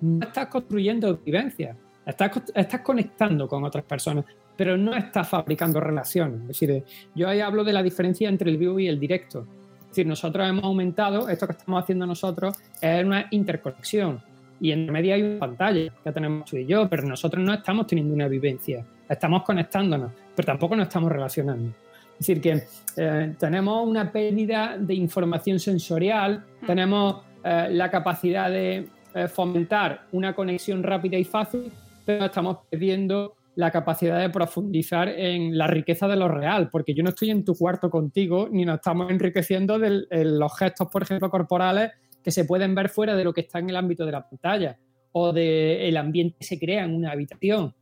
[0.00, 1.76] No estás construyendo vivencias,
[2.06, 4.24] estás, estás conectando con otras personas,
[4.56, 6.42] pero no estás fabricando relaciones.
[6.42, 9.46] Es decir, yo ahí hablo de la diferencia entre el vivo y el directo.
[9.90, 14.22] Es decir, nosotros hemos aumentado, esto que estamos haciendo nosotros es una interconexión.
[14.60, 17.88] Y en medio hay una pantalla que tenemos tú y yo, pero nosotros no estamos
[17.88, 21.70] teniendo una vivencia, estamos conectándonos, pero tampoco nos estamos relacionando.
[22.12, 22.62] Es decir, que
[22.96, 26.66] eh, tenemos una pérdida de información sensorial, mm.
[26.66, 31.72] tenemos eh, la capacidad de eh, fomentar una conexión rápida y fácil,
[32.04, 37.02] pero estamos perdiendo la capacidad de profundizar en la riqueza de lo real, porque yo
[37.02, 41.30] no estoy en tu cuarto contigo ni nos estamos enriqueciendo de los gestos, por ejemplo,
[41.30, 41.90] corporales
[42.24, 44.78] que se pueden ver fuera de lo que está en el ámbito de la pantalla
[45.12, 47.74] o del ambiente que se crea en una habitación.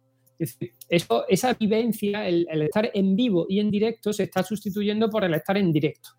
[0.88, 5.34] eso, esa vivencia, el, estar en vivo y en directo, se está sustituyendo por el
[5.34, 6.10] estar en directo.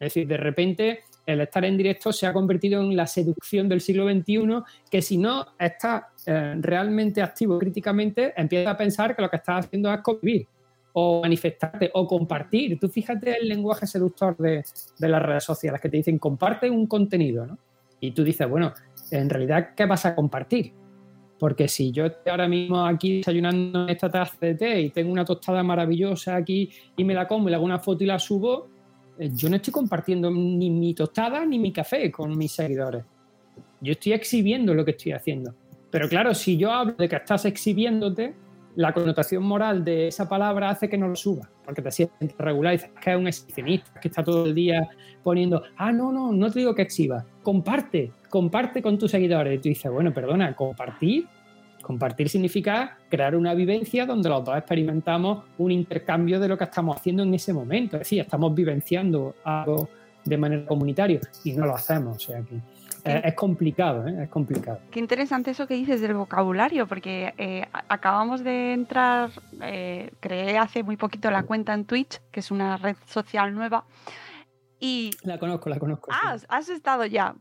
[0.00, 3.80] Es decir, de repente el estar en directo se ha convertido en la seducción del
[3.80, 9.30] siglo XXI, que si no estás eh, realmente activo críticamente, empieza a pensar que lo
[9.30, 10.46] que estás haciendo es convivir
[10.94, 12.78] o manifestarte o compartir.
[12.78, 14.64] Tú fíjate el lenguaje seductor de,
[14.98, 17.58] las redes sociales que te dicen comparte un contenido, ¿no?
[18.00, 18.72] Y tú dices, bueno,
[19.10, 20.72] en realidad, ¿qué vas a compartir?
[21.38, 25.24] Porque si yo estoy ahora mismo aquí desayunando esta taza de té y tengo una
[25.24, 28.68] tostada maravillosa aquí y me la como y le hago una foto y la subo,
[29.18, 33.04] yo no estoy compartiendo ni mi tostada ni mi café con mis seguidores.
[33.80, 35.54] Yo estoy exhibiendo lo que estoy haciendo.
[35.90, 38.34] Pero claro, si yo hablo de que estás exhibiéndote,
[38.76, 42.72] la connotación moral de esa palabra hace que no lo suba, porque te sientes regular
[42.72, 44.88] y dices que es un exhibicionista, que está todo el día
[45.22, 49.54] poniendo, ah, no, no, no te digo que exhiba, comparte, comparte con tus seguidores.
[49.54, 51.26] Y tú dices, bueno, perdona, compartir.
[51.82, 56.96] Compartir significa crear una vivencia donde los dos experimentamos un intercambio de lo que estamos
[56.96, 57.96] haciendo en ese momento.
[57.96, 59.88] Es decir, estamos vivenciando algo
[60.24, 62.16] de manera comunitaria y no lo hacemos.
[62.16, 62.60] O sea que
[63.04, 64.24] es, complicado, ¿eh?
[64.24, 64.78] es complicado.
[64.90, 70.82] Qué interesante eso que dices del vocabulario, porque eh, acabamos de entrar, eh, creé hace
[70.82, 73.84] muy poquito la cuenta en Twitch, que es una red social nueva.
[74.78, 75.10] Y...
[75.22, 76.10] La conozco, la conozco.
[76.12, 77.34] Ah, has estado ya.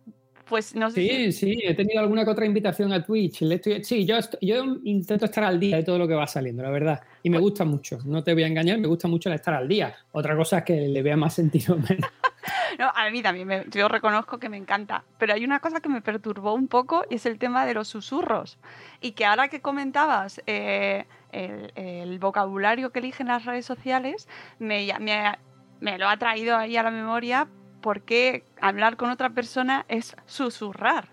[0.52, 3.42] Pues no sé sí, sí, he tenido alguna que otra invitación a Twitch.
[3.84, 7.00] sí, yo, yo intento estar al día de todo lo que va saliendo, la verdad.
[7.24, 9.54] Y me pues gusta mucho, no te voy a engañar, me gusta mucho el estar
[9.54, 9.96] al día.
[10.12, 14.50] Otra cosa es que le vea más sentido no, a mí también, yo reconozco que
[14.50, 15.06] me encanta.
[15.18, 17.88] Pero hay una cosa que me perturbó un poco y es el tema de los
[17.88, 18.60] susurros.
[19.00, 24.28] Y que ahora que comentabas eh, el, vocabulario que eligen las redes sociales,
[24.60, 25.38] me, me,
[25.80, 27.48] me lo ha traído ahí a la memoria
[27.82, 31.10] porque hablar con otra persona es susurrar,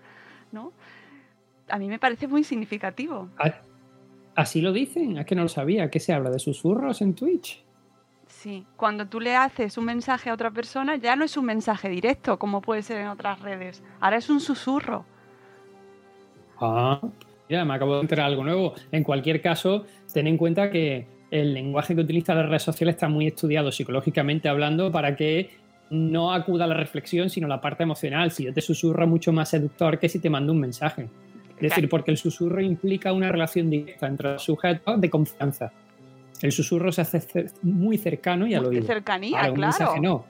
[0.51, 0.71] ¿no?
[1.69, 3.29] A mí me parece muy significativo.
[4.35, 7.63] Así lo dicen, es que no lo sabía, ¿Qué se habla de susurros en Twitch.
[8.27, 11.89] Sí, cuando tú le haces un mensaje a otra persona ya no es un mensaje
[11.89, 15.03] directo como puede ser en otras redes, ahora es un susurro.
[16.61, 17.01] Ah,
[17.49, 18.75] ya me acabo de enterar algo nuevo.
[18.91, 23.07] En cualquier caso, ten en cuenta que el lenguaje que utiliza las redes sociales está
[23.07, 25.49] muy estudiado psicológicamente hablando para que
[25.89, 28.31] no acuda a la reflexión, sino la parte emocional.
[28.31, 31.09] Si yo te susurro, mucho más seductor que si te mando un mensaje.
[31.55, 35.71] Es decir, porque el susurro implica una relación directa entre los sujetos de confianza.
[36.41, 38.85] El susurro se hace muy cercano y al oído.
[38.85, 39.53] cercanía, claro.
[39.53, 40.25] Un mensaje no.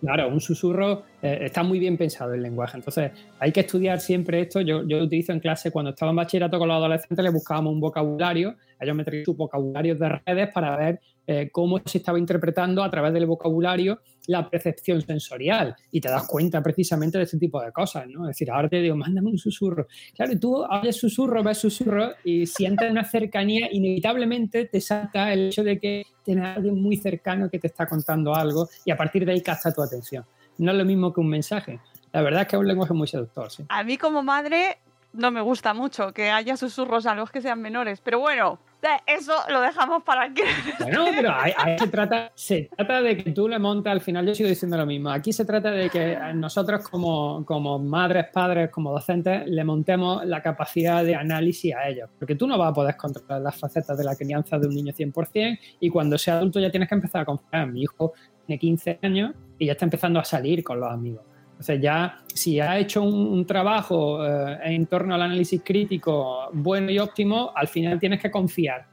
[0.00, 2.76] Claro, un susurro eh, está muy bien pensado el lenguaje.
[2.76, 4.60] Entonces, hay que estudiar siempre esto.
[4.60, 7.80] Yo, yo utilizo en clase cuando estaba en bachillerato con los adolescentes, les buscábamos un
[7.80, 8.56] vocabulario.
[8.80, 12.90] Ellos me traían sus vocabularios de redes para ver eh, cómo se estaba interpretando a
[12.90, 17.72] través del vocabulario la percepción sensorial y te das cuenta precisamente de este tipo de
[17.72, 18.24] cosas, ¿no?
[18.24, 19.86] Es decir, ahora te digo, mándame un susurro.
[20.14, 25.64] Claro, tú oyes susurro, ves susurro y sientes una cercanía, inevitablemente te salta el hecho
[25.64, 29.24] de que tienes a alguien muy cercano que te está contando algo y a partir
[29.24, 30.24] de ahí capta tu atención.
[30.58, 31.80] No es lo mismo que un mensaje.
[32.12, 33.48] La verdad es que es un lenguaje muy seductor.
[33.68, 34.78] A mí como madre
[35.12, 38.58] no me gusta mucho que haya susurros a los que sean menores, pero bueno,
[39.06, 40.42] eso lo dejamos para que.
[40.80, 44.34] Bueno, pero ahí, se, trata, se trata de que tú le montes, al final yo
[44.34, 45.10] sigo diciendo lo mismo.
[45.10, 50.42] Aquí se trata de que nosotros, como, como madres, padres, como docentes, le montemos la
[50.42, 52.10] capacidad de análisis a ellos.
[52.18, 54.92] Porque tú no vas a poder controlar las facetas de la crianza de un niño
[54.92, 57.68] 100% y cuando sea adulto ya tienes que empezar a confiar.
[57.68, 58.12] Mi hijo
[58.46, 61.31] tiene 15 años y ya está empezando a salir con los amigos.
[61.62, 66.98] Entonces ya si ha hecho un, trabajo eh, en torno al análisis crítico bueno y
[66.98, 68.86] óptimo, al final tienes que confiar.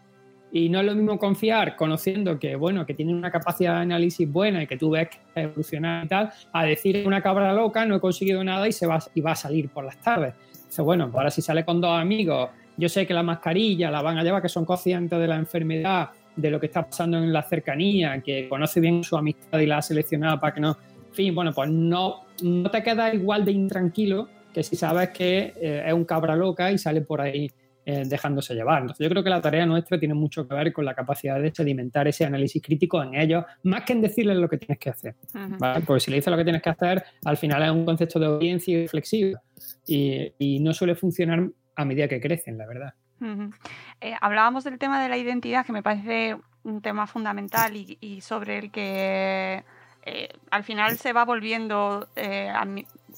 [0.51, 4.31] Y no es lo mismo confiar conociendo que, bueno, que tiene una capacidad de análisis
[4.31, 7.95] buena y que tú ves que evolucionar y tal, a decir una cabra loca, no
[7.95, 10.35] he conseguido nada y, se va, y va a salir por las tardes.
[10.53, 14.03] Entonces, bueno, pues ahora si sale con dos amigos, yo sé que la mascarilla la
[14.03, 17.33] van a llevar, que son conscientes de la enfermedad, de lo que está pasando en
[17.33, 20.77] la cercanía, que conoce bien su amistad y la ha seleccionado para que no...
[21.11, 25.83] Fin, bueno, pues no, no te queda igual de intranquilo que si sabes que eh,
[25.85, 27.51] es un cabra loca y sale por ahí
[27.85, 28.81] eh, dejándose llevar.
[28.81, 31.53] Entonces, yo creo que la tarea nuestra tiene mucho que ver con la capacidad de
[31.53, 35.15] sedimentar ese análisis crítico en ellos, más que en decirles lo que tienes que hacer.
[35.57, 35.83] ¿vale?
[35.85, 38.25] Porque si le dices lo que tienes que hacer, al final es un concepto de
[38.27, 39.37] audiencia y flexible.
[39.87, 42.93] Y, y no suele funcionar a medida que crecen, la verdad.
[44.01, 48.21] Eh, hablábamos del tema de la identidad, que me parece un tema fundamental y, y
[48.21, 49.63] sobre el que
[50.03, 52.51] eh, al final se va volviendo eh,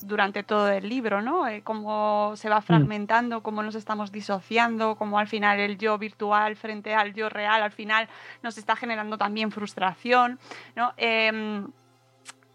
[0.02, 1.48] durante todo el libro, ¿no?
[1.48, 6.56] Eh, cómo se va fragmentando, cómo nos estamos disociando, cómo al final el yo virtual
[6.56, 8.10] frente al yo real, al final
[8.42, 10.40] nos está generando también frustración,
[10.76, 10.94] ¿no?
[10.98, 11.68] Em,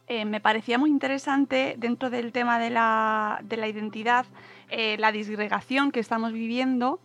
[0.09, 4.27] me parecía muy interesante dentro del tema de la, de la identidad
[4.71, 6.99] la disgregación que estamos viviendo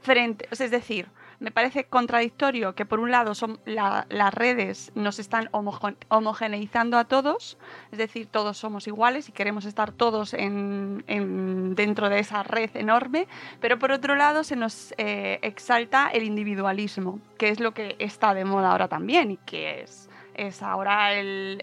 [0.00, 1.08] frente, o sea, es decir,
[1.42, 6.96] me parece contradictorio que por un lado son la- las redes nos están homogen- homogeneizando
[6.96, 7.58] a todos,
[7.90, 12.70] es decir, todos somos iguales y queremos estar todos en, en- dentro de esa red
[12.74, 13.26] enorme,
[13.60, 18.34] pero por otro lado se nos eh, exalta el individualismo, que es lo que está
[18.34, 21.60] de moda ahora también y que es, es ahora el-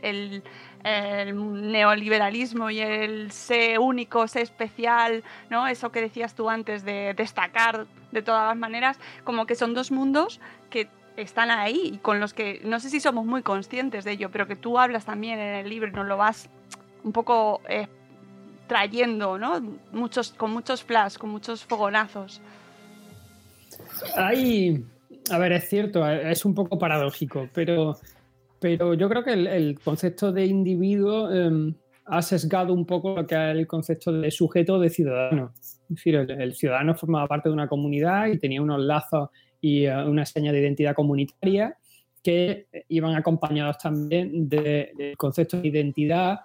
[0.83, 5.67] el neoliberalismo y el sé único, sé especial, ¿no?
[5.67, 9.91] Eso que decías tú antes de destacar de todas las maneras, como que son dos
[9.91, 10.39] mundos
[10.69, 10.87] que
[11.17, 14.47] están ahí y con los que no sé si somos muy conscientes de ello, pero
[14.47, 16.49] que tú hablas también en el libro nos lo vas
[17.03, 17.87] un poco eh,
[18.67, 19.59] trayendo, ¿no?
[19.91, 22.41] Muchos, con muchos flash, con muchos fogonazos.
[24.15, 24.85] Hay,
[25.31, 27.97] a ver, es cierto, es un poco paradójico, pero,
[28.59, 31.73] pero yo creo que el, concepto de individuo eh,
[32.05, 35.51] ha sesgado un poco lo que es el concepto de sujeto de ciudadano.
[35.55, 39.29] Es decir, el, ciudadano formaba parte de una comunidad y tenía unos lazos
[39.61, 41.77] y uh, una seña de identidad comunitaria
[42.23, 46.39] que iban acompañados también del de concepto de identidad,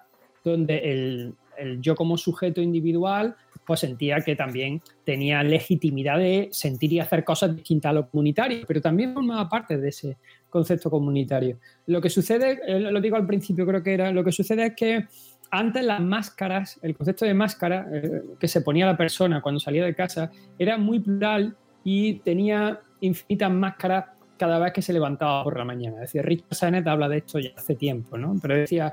[0.45, 1.35] donde el
[1.81, 7.55] yo como sujeto individual pues sentía que también tenía legitimidad de sentir y hacer cosas
[7.55, 10.17] distintas a lo comunitario, pero también formaba parte de ese
[10.51, 11.59] concepto comunitario.
[11.87, 14.75] Lo que sucede, eh, lo digo al principio, creo que era, lo que sucede es
[14.77, 15.07] que
[15.51, 19.85] antes las máscaras, el concepto de máscara eh, que se ponía la persona cuando salía
[19.85, 25.57] de casa era muy plural y tenía infinitas máscaras cada vez que se levantaba por
[25.57, 25.97] la mañana.
[25.97, 28.35] Es decir, Richard Sennett habla de esto ya hace tiempo, ¿no?
[28.41, 28.93] Pero decía,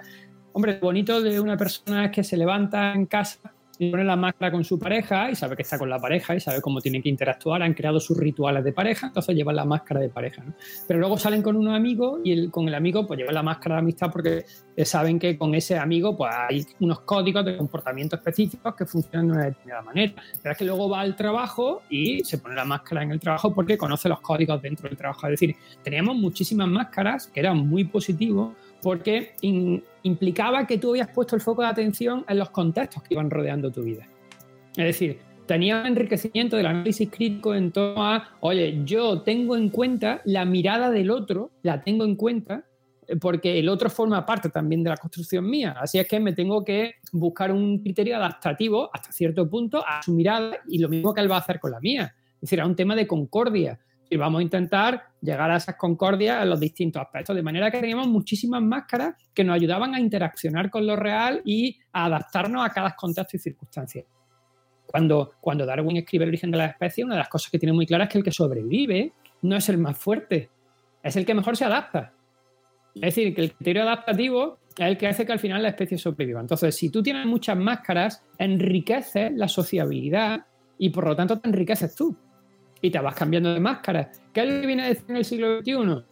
[0.54, 3.40] hombre, lo bonito de una persona es que se levanta en casa
[3.90, 6.62] pone la máscara con su pareja y sabe que está con la pareja y sabe
[6.62, 10.10] cómo tiene que interactuar, han creado sus rituales de pareja, entonces llevan la máscara de
[10.10, 10.44] pareja.
[10.44, 10.54] ¿no?
[10.88, 13.76] Pero luego salen con unos amigos y el, con el amigo pues llevan la máscara
[13.76, 14.46] de amistad porque
[14.84, 19.34] saben que con ese amigo pues hay unos códigos de comportamiento específicos que funcionan de
[19.34, 20.14] una determinada manera.
[20.42, 23.54] Pero es que luego va al trabajo y se pone la máscara en el trabajo
[23.54, 25.28] porque conoce los códigos dentro del trabajo.
[25.28, 31.10] Es decir, teníamos muchísimas máscaras que eran muy positivos porque in, implicaba que tú habías
[31.10, 34.08] puesto el foco de atención en los contextos que iban rodeando tu vida.
[34.76, 39.70] Es decir, tenía un enriquecimiento del análisis crítico en torno a, oye, yo tengo en
[39.70, 42.66] cuenta la mirada del otro, la tengo en cuenta,
[43.20, 45.76] porque el otro forma parte también de la construcción mía.
[45.80, 50.14] Así es que me tengo que buscar un criterio adaptativo hasta cierto punto a su
[50.14, 52.16] mirada y lo mismo que él va a hacer con la mía.
[52.36, 53.80] Es decir, a un tema de concordia
[54.12, 57.34] y vamos a intentar llegar a esas concordias en los distintos aspectos.
[57.34, 61.80] De manera que teníamos muchísimas máscaras que nos ayudaban a interaccionar con lo real y
[61.94, 64.04] a adaptarnos a cada contexto y circunstancia.
[64.86, 67.72] Cuando, cuando Darwin escribe el origen de la especie, una de las cosas que tiene
[67.72, 70.50] muy clara es que el que sobrevive no es el más fuerte,
[71.02, 72.12] es el que mejor se adapta.
[72.94, 75.98] Es decir, que el criterio adaptativo es el que hace que al final la especie
[75.98, 76.42] sobreviva.
[76.42, 80.48] Entonces, si tú tienes muchas máscaras, enriqueces la sociabilidad
[80.78, 82.18] y por lo tanto te enriqueces tú
[82.82, 84.12] y te vas cambiando de máscara.
[84.34, 86.04] ¿Qué es lo que viene a decir en el siglo XXI?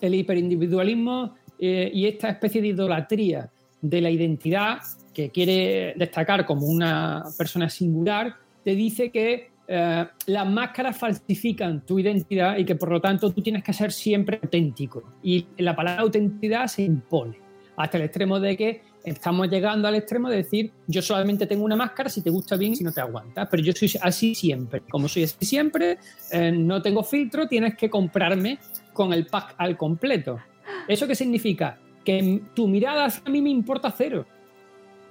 [0.00, 4.78] El hiperindividualismo eh, y esta especie de idolatría de la identidad
[5.14, 11.98] que quiere destacar como una persona singular, te dice que eh, las máscaras falsifican tu
[11.98, 15.14] identidad y que por lo tanto tú tienes que ser siempre auténtico.
[15.22, 17.38] Y la palabra autenticidad se impone
[17.76, 21.76] hasta el extremo de que estamos llegando al extremo de decir yo solamente tengo una
[21.76, 24.82] máscara si te gusta bien si no te aguantas, pero yo soy así siempre.
[24.90, 25.98] Como soy así siempre,
[26.32, 28.58] eh, no tengo filtro, tienes que comprarme
[28.92, 30.40] con el pack al completo.
[30.88, 31.78] ¿Eso qué significa?
[32.04, 34.26] Que tu mirada hacia mí me importa cero.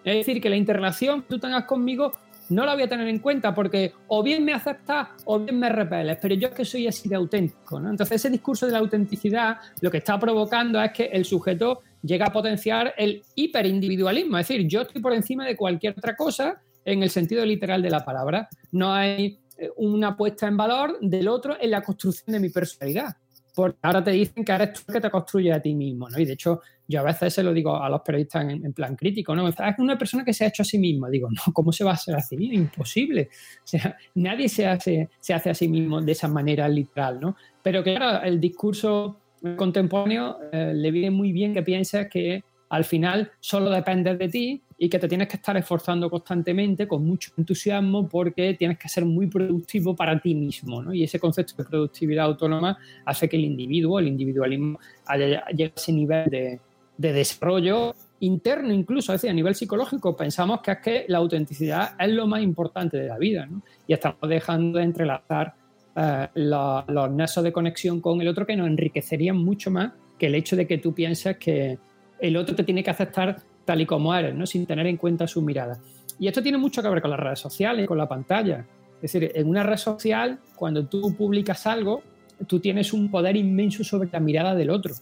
[0.03, 2.13] Es decir, que la interrelación que tú tengas conmigo
[2.49, 5.69] no la voy a tener en cuenta porque o bien me aceptas o bien me
[5.69, 7.79] repeles, pero yo es que soy así de auténtico.
[7.79, 7.89] ¿no?
[7.89, 12.27] Entonces ese discurso de la autenticidad lo que está provocando es que el sujeto llega
[12.27, 17.01] a potenciar el hiperindividualismo, es decir, yo estoy por encima de cualquier otra cosa en
[17.01, 18.47] el sentido literal de la palabra.
[18.71, 23.15] No hay eh, una puesta en valor del otro en la construcción de mi personalidad.
[23.55, 26.19] Porque ahora te dicen que eres tú que te construye a ti mismo, ¿no?
[26.19, 29.35] Y de hecho, yo a veces se lo digo a los periodistas en, plan crítico,
[29.35, 29.47] ¿no?
[29.47, 31.09] Es una persona que se ha hecho a sí mismo.
[31.09, 32.55] Digo, no, ¿cómo se va a hacer a sí mismo?
[32.55, 33.29] Imposible.
[33.63, 37.35] O sea, nadie se hace, se hace a sí mismo de esa manera literal, ¿no?
[37.63, 39.19] Pero claro, el discurso
[39.55, 44.61] contemporáneo eh, le viene muy bien que pienses que al final solo dependes de ti
[44.77, 49.05] y que te tienes que estar esforzando constantemente con mucho entusiasmo porque tienes que ser
[49.05, 50.81] muy productivo para ti mismo.
[50.81, 50.93] ¿no?
[50.93, 54.79] Y ese concepto de productividad autónoma hace que el individuo, el individualismo,
[55.17, 56.59] llegue a ese nivel de,
[56.97, 62.27] desarrollo interno incluso, decir, a nivel psicológico, pensamos que es que la autenticidad es lo
[62.27, 63.47] más importante de la vida
[63.87, 65.53] y estamos dejando de entrelazar
[65.95, 70.35] eh, los, los de conexión con el otro que nos enriquecerían mucho más que el
[70.35, 71.77] hecho de que tú pienses que
[72.19, 74.45] el otro te tiene que aceptar tal y como eres, ¿no?
[74.45, 75.79] sin tener en cuenta su mirada.
[76.19, 78.65] Y esto tiene mucho que ver con las redes sociales, con la pantalla.
[79.01, 82.01] Es decir, en una red social, cuando tú publicas algo,
[82.47, 84.93] tú tienes un poder inmenso sobre la mirada del otro.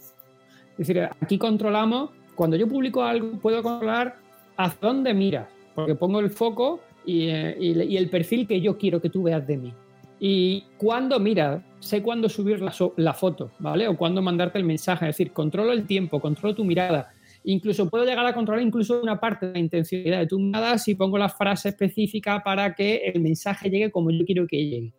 [0.73, 4.17] Es decir, aquí controlamos, cuando yo publico algo, puedo controlar
[4.57, 7.57] hacia dónde miras, porque pongo el foco y, eh,
[7.97, 9.73] el perfil que yo quiero que tú veas de mí.
[10.19, 13.87] Y cuando miras, sé cuándo subir la, la, foto, ¿vale?
[13.87, 15.09] O cuándo mandarte el mensaje.
[15.09, 17.09] Es decir, controlo el tiempo, controlo tu mirada.
[17.43, 20.95] Incluso puedo llegar a controlar incluso una parte de la intencionalidad de tu mirada si
[20.95, 24.93] pongo la frase específica para que el mensaje llegue como yo quiero que llegue.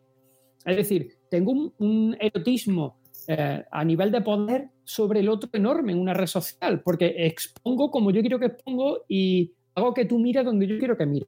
[0.67, 2.99] Es decir, tengo un, erotismo
[3.29, 7.91] eh, a nivel de poder sobre el otro enorme en una red social, porque expongo
[7.91, 11.27] como yo quiero que expongo y hago que tú mires donde yo quiero que mire.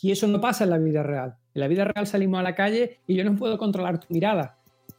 [0.00, 1.34] Y eso no pasa en la vida real.
[1.54, 4.58] En la vida real salimos a la calle y yo no puedo controlar tu mirada,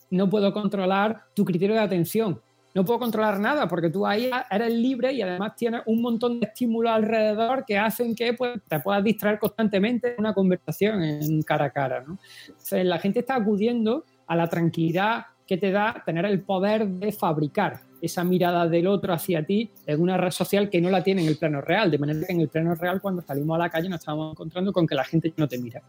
[0.10, 2.42] no puedo controlar tu criterio de atención,
[2.74, 6.48] no puedo controlar nada porque tú ahí eres libre y además tienes un montón de
[6.48, 11.66] estímulos alrededor que hacen que pues, te puedas distraer constantemente en una conversación en cara
[11.66, 12.04] a cara.
[12.06, 12.18] ¿no?
[12.72, 17.82] la gente está acudiendo a la tranquilidad que te da tener el poder de fabricar
[18.02, 21.28] esa mirada del otro hacia ti en una red social que no la tiene en
[21.28, 21.92] el plano real.
[21.92, 24.72] De manera que en el plano real, cuando salimos a la calle, nos estamos encontrando
[24.72, 25.84] con que la gente no te mira.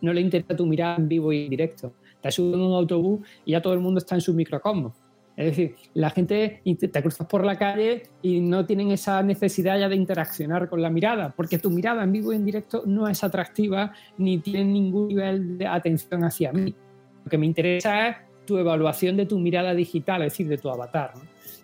[0.00, 1.92] No le interesa tu mirada en vivo y en directo.
[2.20, 4.92] Te subes en un autobús y ya todo el mundo está en su microcosmos
[5.36, 9.86] es decir, la gente te cruzas por la calle y no tienen esa necesidad ya
[9.88, 13.22] de interaccionar con la mirada, porque tu mirada en vivo y en directo no es
[13.22, 16.74] atractiva ni tiene ningún nivel de atención hacia mí.
[17.22, 18.16] Lo que me interesa es
[18.46, 21.12] tu evaluación de tu mirada digital, es decir, de tu avatar.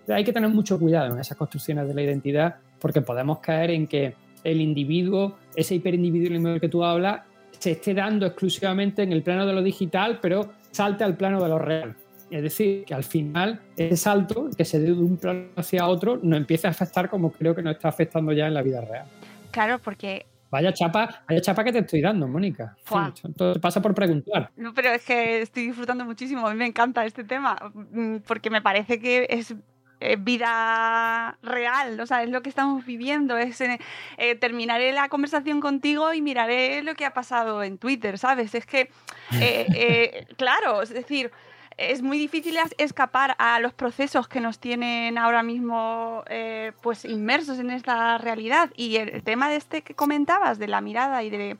[0.09, 3.87] hay que tener mucho cuidado en esas construcciones de la identidad, porque podemos caer en
[3.87, 4.15] que
[4.45, 7.23] el individuo, ese hiperindividualismo del que tú hablas,
[7.59, 11.49] se esté dando exclusivamente en el plano de lo digital, pero salte al plano de
[11.49, 11.95] lo real.
[12.29, 16.19] Es decir, que al final ese salto que se dé de un plano hacia otro
[16.23, 19.07] no empiece a afectar como creo que nos está afectando ya en la vida real.
[19.51, 22.77] Claro, porque Vaya chapa, vaya chapa que te estoy dando, Mónica.
[23.25, 24.51] Entonces pasa por preguntar.
[24.55, 26.47] No, pero es que estoy disfrutando muchísimo.
[26.47, 29.55] A mí me encanta este tema mm, porque me parece que es
[30.01, 33.39] eh, vida real, o sea, es lo que estamos viviendo.
[33.39, 33.81] Es eh,
[34.19, 38.55] eh, terminaré la conversación contigo y miraré lo que ha pasado en Twitter, ¿sabes?
[38.55, 38.91] Es que,
[40.37, 41.31] claro, es decir,
[41.77, 47.59] es muy difícil escapar a los procesos que nos tienen ahora mismo eh, pues inmersos
[47.59, 48.71] en esta realidad.
[48.77, 51.57] Y el, tema de este que comentabas, de la mirada y de,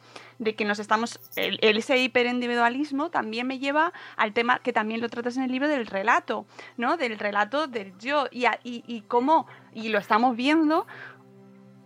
[0.57, 5.37] que nos estamos, el, ese hiperindividualismo también me lleva al tema que también lo tratas
[5.37, 6.47] en el libro del relato,
[6.77, 6.97] ¿no?
[6.97, 10.87] Del relato del yo y, y, cómo, y lo estamos viendo,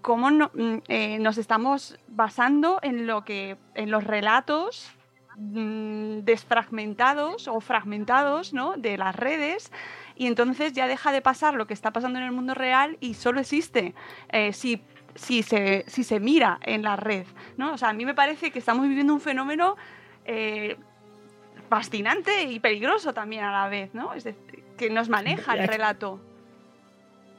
[0.02, 4.95] cómo mm, eh, nos estamos basando en lo que, en los relatos
[5.38, 8.72] Mm, desfragmentados o fragmentados ¿no?
[8.78, 9.70] de las redes
[10.14, 13.12] y entonces ya deja de pasar lo que está pasando en el mundo real y
[13.12, 13.94] solo existe
[14.30, 14.80] eh, si,
[15.14, 17.26] si, se, si se mira en la red.
[17.58, 17.74] ¿no?
[17.74, 19.76] O sea, a mí me parece que estamos viviendo un fenómeno
[20.24, 20.78] eh,
[21.68, 24.14] fascinante y peligroso también a la vez, ¿no?
[24.14, 26.18] Es decir, que nos maneja el relato.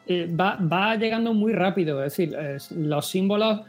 [0.05, 2.37] Eh, va, va, llegando muy rápido, es decir,
[2.77, 3.61] los símbolos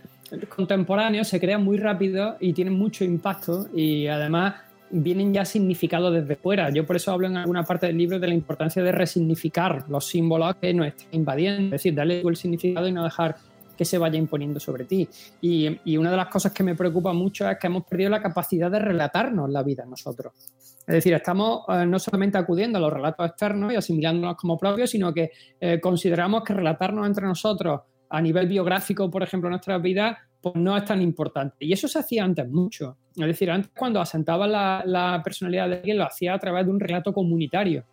[0.49, 4.55] contemporáneos se crean muy rápido y tienen mucho impacto y además
[4.91, 6.70] vienen ya significados desde fuera.
[6.70, 10.07] Yo por eso hablo en alguna parte del libro de la importancia de resignificar los
[10.07, 13.37] símbolos que nos están invadiendo, es decir, darle el significado y no dejar
[13.76, 15.09] que se vaya imponiendo sobre ti.
[15.41, 18.70] Y, una de las cosas que me preocupa mucho es que hemos perdido la capacidad
[18.70, 20.33] de relatarnos la vida nosotros.
[20.81, 24.91] Es decir, estamos eh, no solamente acudiendo a los relatos externos y asimilándonos como propios,
[24.91, 29.82] sino que eh, consideramos que relatarnos entre nosotros a nivel biográfico, por ejemplo, en nuestras
[29.82, 31.56] vidas, pues no es tan importante.
[31.61, 32.96] Y eso se hacía antes mucho.
[33.16, 36.70] Es decir, antes cuando asentaba la, la personalidad de alguien lo hacía a través de
[36.70, 37.84] un relato comunitario.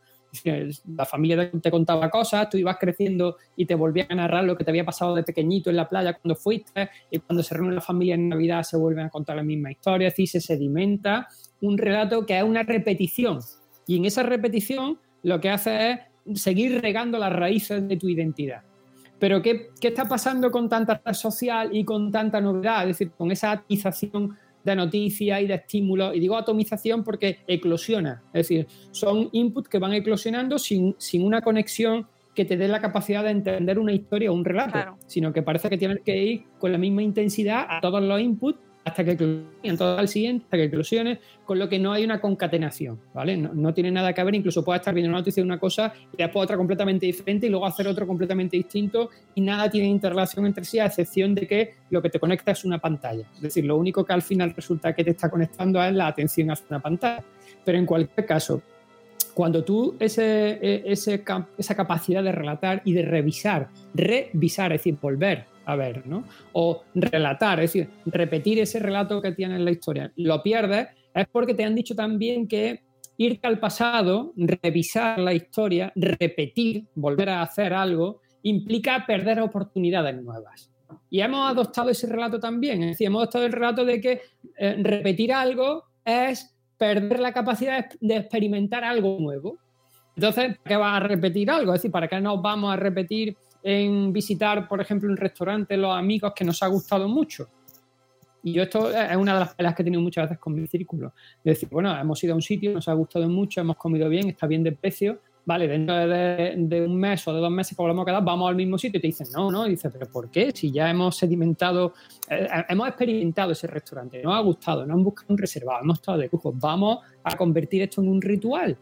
[0.95, 4.63] La familia te contaba cosas, tú ibas creciendo y te volvían a narrar lo que
[4.63, 7.81] te había pasado de pequeñito en la playa cuando fuiste, y cuando se reúne la
[7.81, 11.27] familia en Navidad se vuelven a contar la misma historia, así se sedimenta
[11.61, 13.39] un relato que es una repetición.
[13.87, 15.91] Y en esa repetición lo que hace
[16.25, 18.63] es seguir regando las raíces de tu identidad.
[19.19, 22.81] Pero ¿qué, qué está pasando con tanta red social y con tanta novedad?
[22.83, 26.15] Es decir, con esa atización de noticias y de estímulos.
[26.15, 28.23] Y digo atomización porque eclosiona.
[28.33, 32.81] Es decir, son inputs que van eclosionando sin, sin una conexión que te dé la
[32.81, 36.43] capacidad de entender una historia o un relato, sino que parece que tienes que ir
[36.59, 40.57] con la misma intensidad a todos los inputs hasta que eclosionen todo al siguiente, hasta
[40.57, 43.35] que eclosione, con lo que no hay una concatenación, ¿vale?
[43.35, 46.17] No, tiene nada que ver, incluso puedes estar viendo una noticia de una cosa y
[46.17, 50.63] después otra completamente diferente y luego hacer otro completamente distinto y nada tiene interrelación entre
[50.63, 53.25] sí, a excepción de que lo que te conecta es una pantalla.
[53.35, 56.51] Es decir, lo único que al final resulta que te está conectando es la atención
[56.51, 57.23] hacia una pantalla.
[57.65, 58.61] Pero en cualquier caso,
[59.33, 61.23] cuando tú ese, e, ese,
[61.57, 66.23] esa capacidad de relatar y de revisar, revisar, es decir, volver a ver, ¿no?
[66.53, 71.27] O relatar, es decir, repetir ese relato que tiene en la historia, lo pierdes, es
[71.31, 72.81] porque te han dicho también que
[73.17, 80.71] irte al pasado, revisar la historia, repetir, volver a hacer algo, implica perder oportunidades nuevas.
[81.09, 84.21] Y hemos adoptado ese relato también, es decir, hemos adoptado el relato de que
[84.57, 89.57] eh, repetir algo es perder la capacidad de experimentar algo nuevo.
[90.15, 91.73] Entonces, ¿qué vas a repetir algo?
[91.73, 93.35] Es decir, ¿para qué nos vamos a repetir
[93.67, 97.49] en visitar, por ejemplo, un restaurante, los amigos que nos ha gustado mucho.
[98.43, 100.67] Y yo esto es una de las peleas que he tenido muchas veces con mi
[100.67, 101.13] círculo.
[101.43, 104.29] De decir, bueno, hemos ido a un sitio, nos ha gustado mucho, hemos comido bien,
[104.29, 108.03] está bien de precio, vale, dentro de, un mes o de dos meses que volvemos
[108.03, 110.29] a quedar, vamos al mismo sitio y te dicen, no, no, y dice, pero ¿por
[110.29, 110.51] qué?
[110.53, 111.93] Si ya hemos sedimentado,
[112.29, 116.19] eh, hemos experimentado ese restaurante, nos ha gustado, nos han buscado un reservado, hemos estado
[116.19, 118.77] de lujo, vamos a convertir esto en un ritual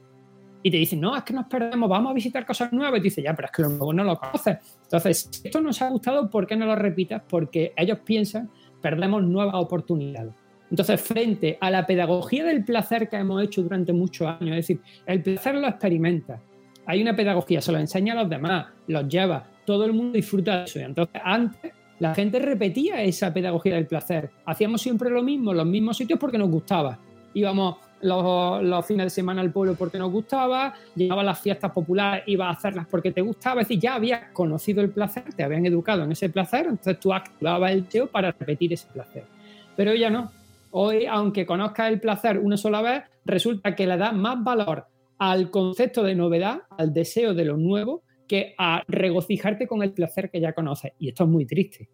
[0.63, 2.97] y te dicen, no, es que nos perdemos, vamos a visitar cosas nuevas.
[2.99, 4.57] Y te dices, ya, pero es que lo nuevo no lo conoces.
[4.83, 7.21] Entonces, si esto nos ha gustado, ¿por qué no lo repitas?
[7.27, 8.49] Porque ellos piensan,
[8.81, 10.33] perdemos nuevas oportunidades.
[10.71, 14.81] Entonces, frente a la pedagogía del placer que hemos hecho durante muchos años, es decir,
[15.05, 16.41] el placer lo experimenta.
[16.85, 20.59] Hay una pedagogía, se lo enseña a los demás, los lleva, todo el mundo disfruta
[20.59, 20.79] de eso.
[20.79, 24.31] Entonces, antes la gente repetía esa pedagogía del placer.
[24.45, 26.99] Hacíamos siempre lo mismo, los mismos sitios porque nos gustaba.
[27.33, 32.47] Íbamos los, fines de semana al pueblo porque nos gustaba, llegaba las fiestas populares, ibas
[32.47, 36.03] a hacerlas porque te gustaba, es decir, ya habías conocido el placer, te habían educado
[36.03, 39.23] en ese placer, entonces tú activabas el SEO para repetir ese placer.
[39.75, 40.31] Pero ya no.
[40.71, 44.87] Hoy, aunque conozcas el placer una sola vez, resulta que le das más valor
[45.17, 50.29] al concepto de novedad, al deseo de lo nuevo, que a regocijarte con el placer
[50.29, 50.93] que ya conoces.
[50.99, 51.89] Y esto es muy triste.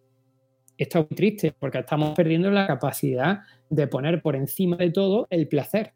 [0.76, 5.26] Esto es muy triste porque estamos perdiendo la capacidad de poner por encima de todo
[5.30, 5.92] el placer.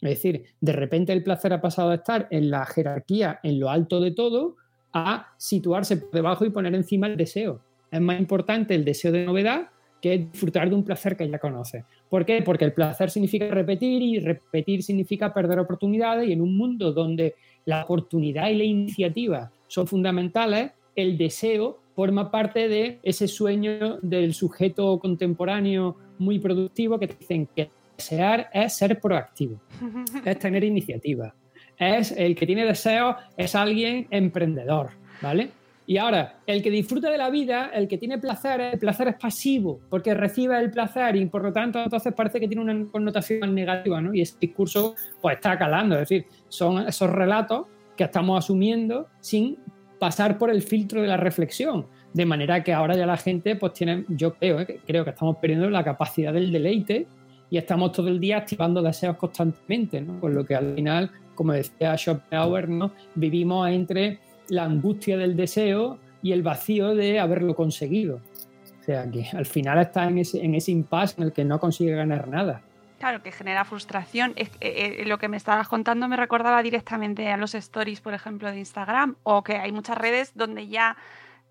[0.00, 3.70] Es decir, de repente el placer ha pasado a estar en la jerarquía, en lo
[3.70, 4.56] alto de todo,
[4.92, 7.60] a situarse por debajo y poner encima el deseo.
[7.90, 9.68] Es más importante el deseo de novedad
[10.00, 11.84] que disfrutar de un placer que ya conoce.
[12.10, 12.42] ¿Por qué?
[12.42, 17.34] Porque el placer significa repetir y repetir significa perder oportunidades y en un mundo donde
[17.64, 24.34] la oportunidad y la iniciativa son fundamentales, el deseo forma parte de ese sueño del
[24.34, 29.60] sujeto contemporáneo muy productivo que te dicen que desear es ser proactivo,
[30.24, 31.34] es tener iniciativa.
[31.78, 34.90] Es el que tiene deseos, es alguien emprendedor,
[35.20, 35.50] ¿vale?
[35.86, 39.16] Y ahora, el que disfruta de la vida, el que tiene placer, el placer es
[39.16, 43.54] pasivo, porque recibe el placer y por lo tanto entonces parece que tiene una connotación
[43.54, 44.14] negativa, ¿no?
[44.14, 47.66] Y ese discurso pues está calando, es decir, son esos relatos
[47.96, 49.58] que estamos asumiendo sin
[49.98, 51.86] pasar por el filtro de la reflexión.
[52.14, 54.80] De manera que ahora ya la gente pues tiene, yo creo, ¿eh?
[54.86, 57.06] creo que estamos perdiendo la capacidad del deleite
[57.50, 60.20] y estamos todo el día activando deseos constantemente, ¿no?
[60.20, 62.92] Con lo que al final, como decía Schopenhauer, ¿no?
[63.14, 64.18] vivimos entre
[64.48, 68.20] la angustia del deseo y el vacío de haberlo conseguido.
[68.80, 71.58] O sea, que al final está en ese, en ese impasse en el que no
[71.58, 72.62] consigue ganar nada.
[72.98, 74.32] Claro, que genera frustración.
[74.36, 78.50] Eh, eh, lo que me estabas contando me recordaba directamente a los stories, por ejemplo,
[78.50, 80.96] de Instagram, o que hay muchas redes donde ya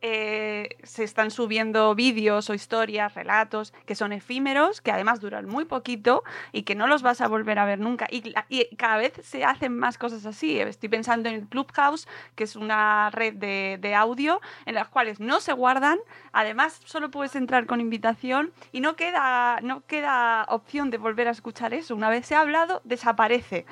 [0.06, 5.64] eh, se están subiendo vídeos o historias, relatos que son efímeros, que además duran muy
[5.64, 8.08] poquito y que no los vas a volver a ver nunca.
[8.12, 8.34] Y,
[8.76, 10.60] cada vez se hacen más cosas así.
[10.60, 15.54] Estoy pensando en Clubhouse, que es una red de, audio en las cuales no se
[15.54, 16.00] guardan,
[16.34, 21.32] además solo puedes entrar con invitación y no queda, no queda opción de volver a
[21.32, 21.96] escuchar eso.
[21.96, 23.66] Una vez se ha hablado, desaparece.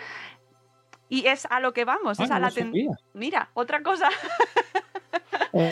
[1.10, 2.54] Y es a lo que vamos, es ah, a la
[3.14, 4.08] Mira, otra cosa.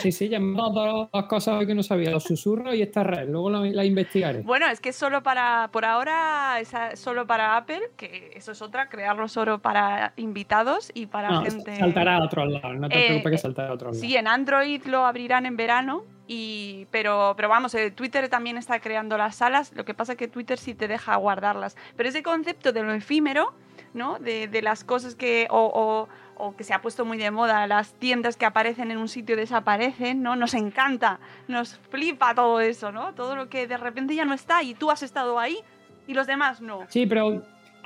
[0.00, 3.50] Sí, sí, han dado dos cosas que no sabía, los susurros y esta red, luego
[3.50, 4.40] la, la investigaré.
[4.42, 8.88] Bueno, es que solo para, por ahora, es solo para Apple, que eso es otra,
[8.88, 11.76] crearlo solo para invitados y para No, gente...
[11.76, 14.00] saltará a otros lados, no te Eh, preocupes que eh, saltará a otros lados.
[14.00, 18.80] Sí, en Android lo abrirán en verano, y, pero, pero vamos, eh, Twitter también está
[18.80, 21.76] creando las salas, lo que pasa es que Twitter sí te deja guardarlas.
[21.96, 23.52] Pero ese concepto de lo efímero,
[23.94, 24.18] ¿no?
[24.18, 25.46] De, de las cosas que...
[25.50, 26.08] O, o-
[26.40, 29.36] o que se ha puesto muy de moda, las tiendas que aparecen en un sitio
[29.36, 30.36] desaparecen, ¿no?
[30.36, 33.14] Nos encanta, nos flipa todo eso, ¿no?
[33.14, 35.58] Todo lo que de repente ya no está y tú has estado ahí
[36.06, 36.80] y los demás no.
[36.88, 37.42] Sí, pero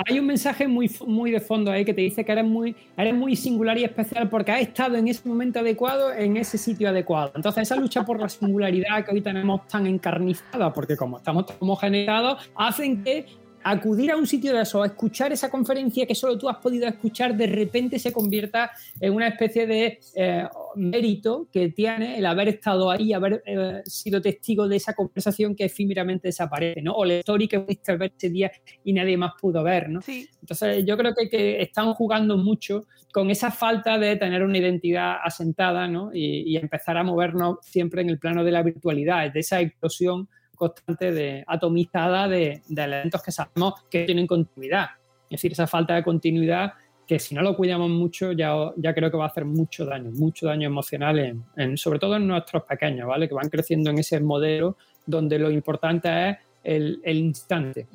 [0.07, 3.15] hay un mensaje muy, muy de fondo ahí que te dice que eres muy, eres
[3.15, 7.33] muy singular y especial porque has estado en ese momento adecuado, en ese sitio adecuado.
[7.35, 11.57] Entonces, esa lucha por la singularidad que hoy tenemos tan encarnizada, porque como estamos tan
[11.61, 13.27] homogeneizados, hacen que
[13.65, 17.35] acudir a un sitio de eso, escuchar esa conferencia que solo tú has podido escuchar,
[17.35, 20.47] de repente se convierta en una especie de eh,
[20.77, 25.65] mérito que tiene el haber estado ahí, haber eh, sido testigo de esa conversación que
[25.65, 26.93] efímeramente desaparece, ¿no?
[26.93, 28.53] O la story que pudiste ver ese día
[28.85, 30.03] y nadie más pudo ver, ¿no?
[30.03, 34.59] Sí, Entonces, yo creo que, que están jugando mucho con esa falta de tener una
[34.59, 36.11] identidad asentada, ¿no?
[36.13, 40.29] Y, y empezar a movernos siempre en el plano de la virtualidad, de esa explosión
[40.69, 44.87] constante de atomizada de, de elementos que sabemos que tienen continuidad.
[45.31, 46.73] Es decir, esa falta de continuidad
[47.07, 50.11] que si no lo cuidamos mucho ya, ya creo que va a hacer mucho daño,
[50.13, 53.29] mucho daño emocional, en, en- sobre todo en nuestros pequeños, ¿vale?
[53.29, 57.87] Que van creciendo en ese modelo donde lo importante es el, el instante.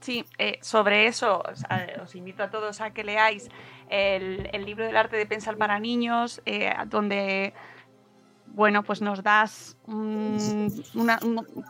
[0.00, 1.64] Sí, eh, sobre eso os,
[2.02, 3.48] os invito a todos a que leáis
[3.90, 7.54] el, el libro del arte de pensar para niños, eh, donde
[8.54, 9.76] bueno, pues nos das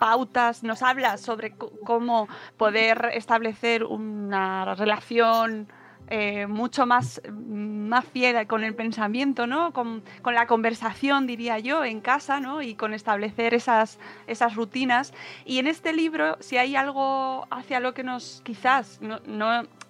[0.00, 1.54] pautas, nos hablas sobre
[1.84, 5.68] cómo poder establecer una relación
[6.10, 9.74] eh, mucho más, más fiel con el pensamiento, ¿no?
[9.74, 12.62] Con, con la conversación, diría yo, en casa, ¿no?
[12.62, 15.12] Y con establecer esas, esas rutinas.
[15.44, 19.18] Y en este libro, si hay algo hacia lo que nos quizás no,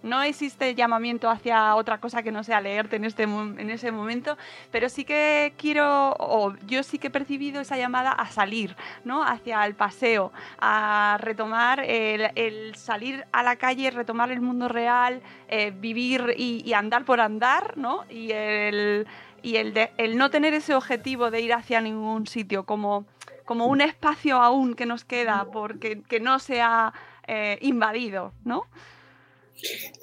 [0.03, 4.37] no existe llamamiento hacia otra cosa que no sea leerte en, este, en ese momento,
[4.71, 9.25] pero sí que quiero, o yo sí que he percibido esa llamada a salir, ¿no?
[9.25, 15.73] Hacia el paseo, a retomar el, salir a la calle, retomar el mundo real, eh,
[15.75, 18.05] vivir y, andar por andar, ¿no?
[18.09, 19.07] Y el,
[19.43, 23.05] y el, de- el no tener ese objetivo de ir hacia ningún sitio, como,
[23.45, 26.93] como un espacio aún que nos queda, porque que no se ha
[27.27, 28.67] eh, invadido, ¿no?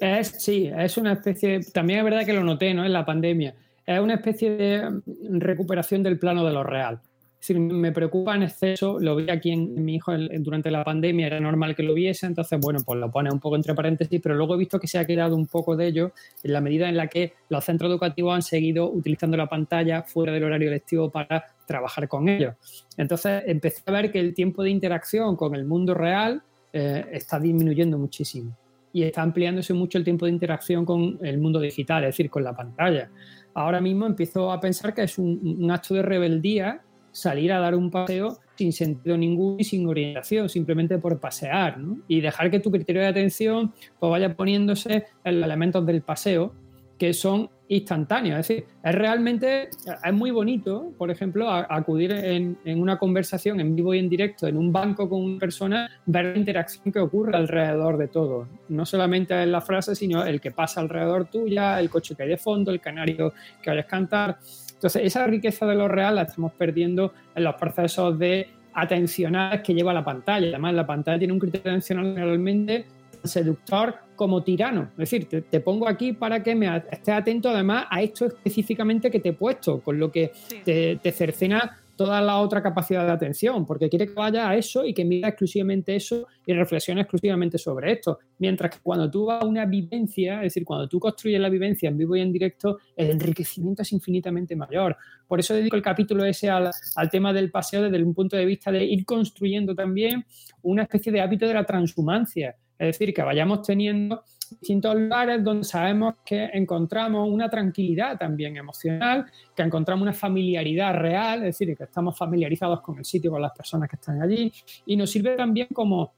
[0.00, 2.84] Es, sí, es una especie, también es verdad que lo noté ¿no?
[2.84, 3.54] en la pandemia,
[3.86, 5.00] es una especie de
[5.30, 7.00] recuperación del plano de lo real.
[7.38, 11.38] Decir, me preocupa en exceso, lo vi aquí en, mi hijo durante la pandemia, era
[11.38, 14.54] normal que lo viese, entonces, bueno, pues lo pone un poco entre paréntesis, pero luego
[14.54, 17.06] he visto que se ha quedado un poco de ello en la medida en la
[17.06, 22.08] que los centros educativos han seguido utilizando la pantalla fuera del horario lectivo para trabajar
[22.08, 22.54] con ellos.
[22.96, 26.42] Entonces, empecé a ver que el tiempo de interacción con el mundo real
[26.72, 28.56] eh, está disminuyendo muchísimo
[28.96, 32.42] y está ampliándose mucho el tiempo de interacción con el mundo digital, es decir, con
[32.42, 33.10] la pantalla.
[33.52, 36.80] Ahora mismo empiezo a pensar que es un, acto de rebeldía
[37.12, 41.98] salir a dar un paseo sin sentido ninguno y sin orientación, simplemente por pasear, ¿no?
[42.08, 46.54] Y dejar que tu criterio de atención pues, vaya poniéndose en los elementos del paseo
[46.98, 48.38] que son instantáneos.
[48.40, 49.68] Es decir, es realmente,
[50.04, 54.08] es muy bonito, por ejemplo, a- acudir en, en una conversación en vivo y en
[54.08, 58.46] directo en un banco con una persona, ver la interacción que ocurre alrededor de todo.
[58.68, 62.28] No solamente en la frase, sino el que pasa alrededor tuya, el coche que hay
[62.30, 64.38] de fondo, el canario que oyes cantar.
[64.74, 69.74] Entonces, esa riqueza de lo real la estamos perdiendo en los procesos de atencionales que
[69.74, 70.48] lleva la pantalla.
[70.48, 72.84] Además, la pantalla tiene un criterio atencional realmente
[73.28, 74.90] seductor como tirano.
[74.92, 79.10] Es decir, te, te pongo aquí para que me estés atento además a esto específicamente
[79.10, 80.56] que te he puesto, con lo que Sí.
[80.64, 84.84] te, te cercena toda la otra capacidad de atención, porque quiere que vaya a eso
[84.84, 88.18] y que mira exclusivamente eso y reflexione exclusivamente sobre esto.
[88.38, 91.88] Mientras que cuando tú vas a una vivencia, es decir, cuando tú construyes la vivencia
[91.88, 94.94] en vivo y en directo, el enriquecimiento es infinitamente mayor.
[95.26, 98.44] Por eso dedico el capítulo ese al, al tema del paseo desde un punto de
[98.44, 100.26] vista de ir construyendo también
[100.60, 102.56] una especie de hábito de la transhumancia.
[102.78, 109.26] Es decir, que vayamos teniendo distintos lugares donde sabemos que encontramos una tranquilidad también emocional,
[109.54, 113.52] que encontramos una familiaridad real, es decir, que estamos familiarizados con el sitio, con las
[113.52, 114.52] personas que están allí,
[114.84, 116.12] y nos sirve también como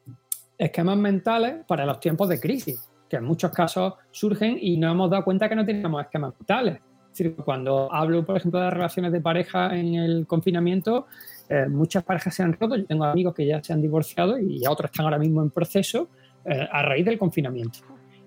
[0.56, 5.10] esquemas mentales para los tiempos de crisis, que en muchos casos surgen y nos hemos
[5.10, 6.80] dado cuenta que no teníamos esquemas mentales.
[7.12, 11.06] Es decir, cuando hablo, por ejemplo, de relaciones de pareja en el confinamiento,
[11.48, 14.62] eh, muchas parejas se han roto, yo tengo amigos que ya se han divorciado y
[14.68, 16.08] otros están ahora mismo en proceso
[16.44, 17.80] eh, a raíz del confinamiento.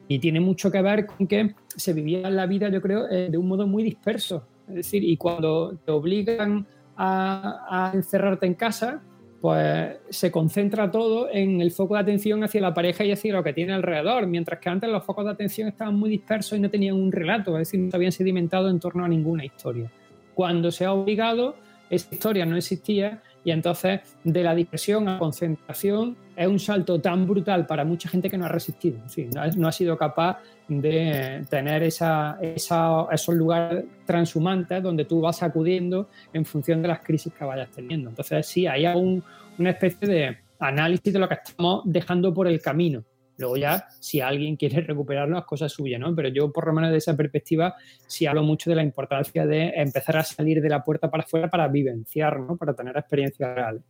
[0.07, 3.37] Y tiene mucho que ver con que se vivía la vida, yo creo, eh, de
[3.37, 4.45] un modo muy disperso.
[4.67, 6.65] Es decir, y cuando te obligan
[6.97, 9.01] a, encerrarte en casa,
[9.39, 13.43] pues se concentra todo en el foco de atención hacia la pareja y hacia lo
[13.43, 16.69] que tiene alrededor, mientras que antes los focos de atención estaban muy dispersos y no
[16.69, 19.91] tenían un relato, es decir, no habían sedimentado en torno a ninguna historia.
[20.35, 21.55] Cuando se ha obligado,
[21.89, 27.27] esa historia no existía y entonces de la dispersión a concentración es un salto tan
[27.27, 28.99] brutal para mucha gente que no ha resistido,
[29.33, 35.21] no, ha, no ha sido capaz de tener esa, esa, esos lugares transhumantes donde tú
[35.21, 38.09] vas acudiendo en función de las crisis que vayas teniendo.
[38.09, 39.23] Entonces sí, hay un,
[39.57, 43.03] una especie de análisis de lo que estamos dejando por el camino.
[43.41, 46.15] Luego ya, si alguien quiere recuperarlo, es cosa suya, ¿no?
[46.15, 47.75] Pero yo, por lo menos de esa perspectiva,
[48.07, 51.49] sí hablo mucho de la importancia de empezar a salir de la puerta para afuera
[51.49, 52.55] para vivenciar, ¿no?
[52.55, 53.81] Para tener experiencias reales.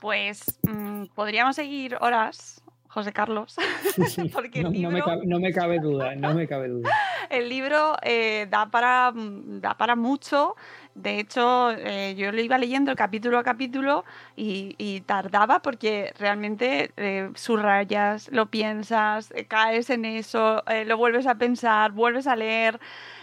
[0.00, 3.56] Pues mmm, podríamos seguir horas José Carlos.
[4.32, 6.90] Porque no, libro, no, me cabe, no, me cabe, duda, no me cabe duda.
[7.30, 10.56] El libro eh, da, para, da para mucho.
[10.98, 17.30] De hecho, eh, yo lo iba leyendo capítulo a capítulo y, tardaba porque realmente eh,
[17.36, 22.80] subrayas, lo piensas, eh, caes en eso, lo vuelves a pensar, vuelves a leer.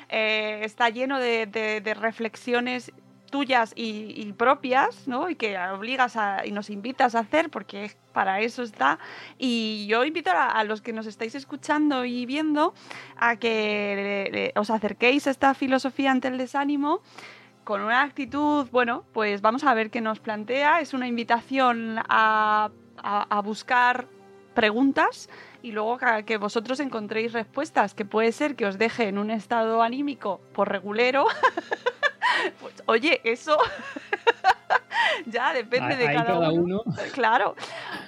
[0.10, 2.94] está lleno de, reflexiones
[3.30, 5.30] tuyas y, propias, ¿no?
[5.30, 9.00] Y que obligas a, y nos invitas a hacer, porque para eso está.
[9.38, 12.74] Y yo invito a, los que nos estáis escuchando y viendo
[13.18, 17.02] a que os acerquéis a esta filosofía ante el desánimo
[17.66, 20.80] con una actitud, bueno, pues vamos a ver qué nos plantea.
[20.80, 24.08] Es una invitación a, a, buscar
[24.54, 25.30] preguntas
[25.62, 29.82] y luego que vosotros encontréis respuestas, que puede ser que os deje en un estado
[29.82, 31.26] anímico por regulero.
[32.62, 33.58] pues, oye, eso
[35.26, 36.84] ya depende de cada, cada uno.
[36.86, 36.94] uno.
[37.14, 37.56] Claro.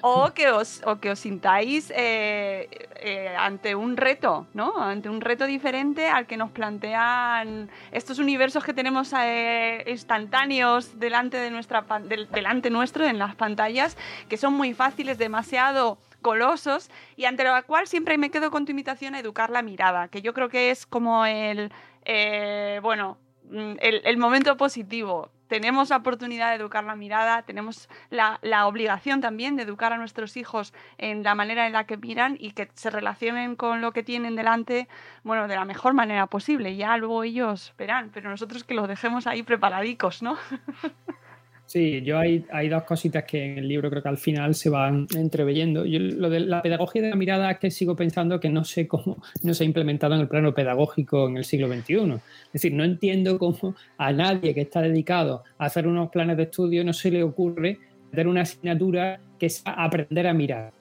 [0.02, 4.82] O que os, o que os sintáis eh, eh, ante un reto, ¿no?
[4.82, 11.38] Ante un reto diferente al que nos plantean estos universos que tenemos eh, instantáneos delante
[11.38, 13.98] de nuestra del, delante nuestro en las pantallas,
[14.30, 18.72] que son muy fáciles, demasiado colosos y ante lo cual siempre me quedo con tu
[18.72, 21.72] invitación a educar la mirada, que yo creo que es como el,
[22.06, 23.18] eh, bueno,
[23.52, 25.30] el, el, momento positivo.
[25.48, 29.98] Tenemos la oportunidad de educar la mirada, tenemos la, la, obligación también de educar a
[29.98, 33.92] nuestros hijos en la manera en la que miran y que se relacionen con lo
[33.92, 34.88] que tienen delante,
[35.24, 36.76] bueno, de la mejor manera posible.
[36.76, 40.38] Ya luego ellos verán, pero nosotros que los dejemos ahí preparadicos, ¿no?
[41.68, 45.06] Sí, yo hay, dos cositas que en el libro creo que al final se van
[45.14, 45.84] entreveyendo.
[45.84, 48.88] Yo lo de la pedagogía de la mirada es que sigo pensando que no sé
[48.88, 51.94] cómo no se ha implementado en el plano pedagógico en el siglo XXI.
[51.94, 56.44] Es decir, no entiendo cómo a nadie que está dedicado a hacer unos planes de
[56.44, 57.78] estudio no se le ocurre
[58.12, 60.72] tener una asignatura que es aprender a mirar.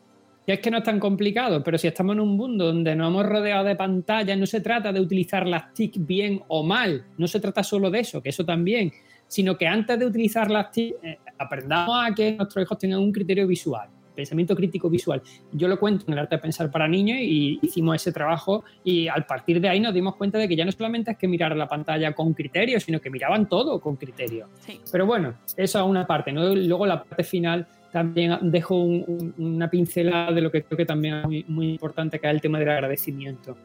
[0.47, 3.09] Y es que no es tan complicado, pero si estamos en un mundo donde nos
[3.09, 7.27] hemos rodeado de pantallas, no se trata de utilizar las TIC bien o mal, no
[7.27, 8.93] se trata solo de eso, que eso también,
[9.29, 13.13] sino que antes de utilizar las TIC eh, aprendamos a que nuestros hijos tengan un
[13.13, 15.23] criterio visual, pensamiento crítico visual.
[15.53, 19.09] Yo lo cuento en el arte de pensar para niños y hicimos ese trabajo y
[19.09, 21.55] al partir de ahí nos dimos cuenta de que ya no solamente es que mirar
[21.57, 24.49] la pantalla con criterio, sino que miraban todo con criterio.
[24.61, 24.81] Sí.
[24.91, 26.55] Pero bueno, eso es una parte, ¿no?
[26.55, 30.85] Luego la parte final también dejo un, un, una pincelada de lo que creo que
[30.85, 33.57] también es muy, muy, importante, que es el tema del agradecimiento.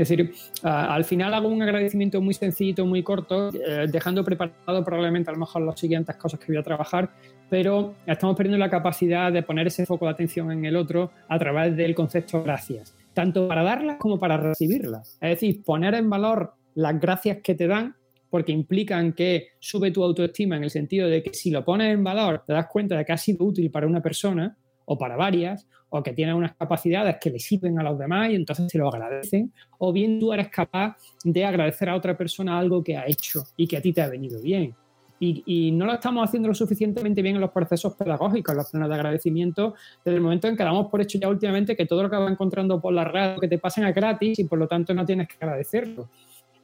[0.00, 0.32] Es decir,
[0.62, 5.40] al final hago un agradecimiento muy sencillito, muy corto, eh, dejando preparado probablemente a lo
[5.40, 7.10] mejor las siguientes cosas que voy a trabajar,
[7.50, 11.38] pero estamos perdiendo la capacidad de poner ese foco de atención en el otro a
[11.38, 15.18] través del concepto gracias, tanto para darlas como para recibirlas.
[15.20, 17.94] Es decir, poner en valor las gracias que te dan
[18.30, 22.02] porque implican que sube tu autoestima en el sentido de que si lo pones en
[22.02, 25.66] valor te das cuenta de que ha sido útil para una persona o para varias,
[25.90, 28.88] o que tiene unas capacidades que le sirven a los demás y entonces se lo
[28.88, 33.44] agradecen, o bien tú eres capaz de agradecer a otra persona algo que ha hecho
[33.56, 34.74] y que a ti te ha venido bien.
[35.22, 38.88] Y, no lo estamos haciendo lo suficientemente bien en los procesos pedagógicos, en los planes
[38.88, 42.08] de agradecimiento, desde el momento en que damos por hecho ya últimamente que todo lo
[42.10, 44.94] que vas encontrando por la red que te pasan es gratis y por lo tanto
[44.94, 46.08] no tienes que agradecerlo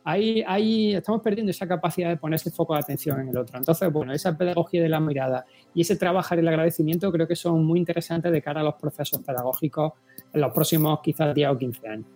[0.07, 3.59] ahí, ahí estamos perdiendo esa capacidad de poner ese foco de atención en el otro.
[3.59, 5.44] Entonces, bueno, esa pedagogía de la mirada
[5.74, 9.20] y ese trabajar el agradecimiento creo que son muy interesantes de cara a los procesos
[9.20, 9.94] pedagógicos
[10.32, 12.07] en los próximos quizás 10 o 15 años.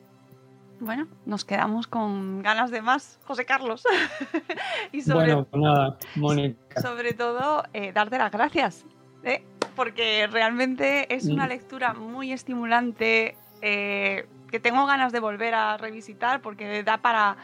[0.79, 3.83] Bueno, nos quedamos con ganas de más, José Carlos.
[4.93, 6.81] y sobre, bueno, pues nada, Mónica.
[6.81, 8.87] Sobre todo, eh, darte las gracias,
[9.25, 9.43] ¿eh?
[9.75, 16.41] porque realmente es una lectura muy estimulante eh, que tengo ganas de volver a revisitar
[16.41, 17.37] porque da para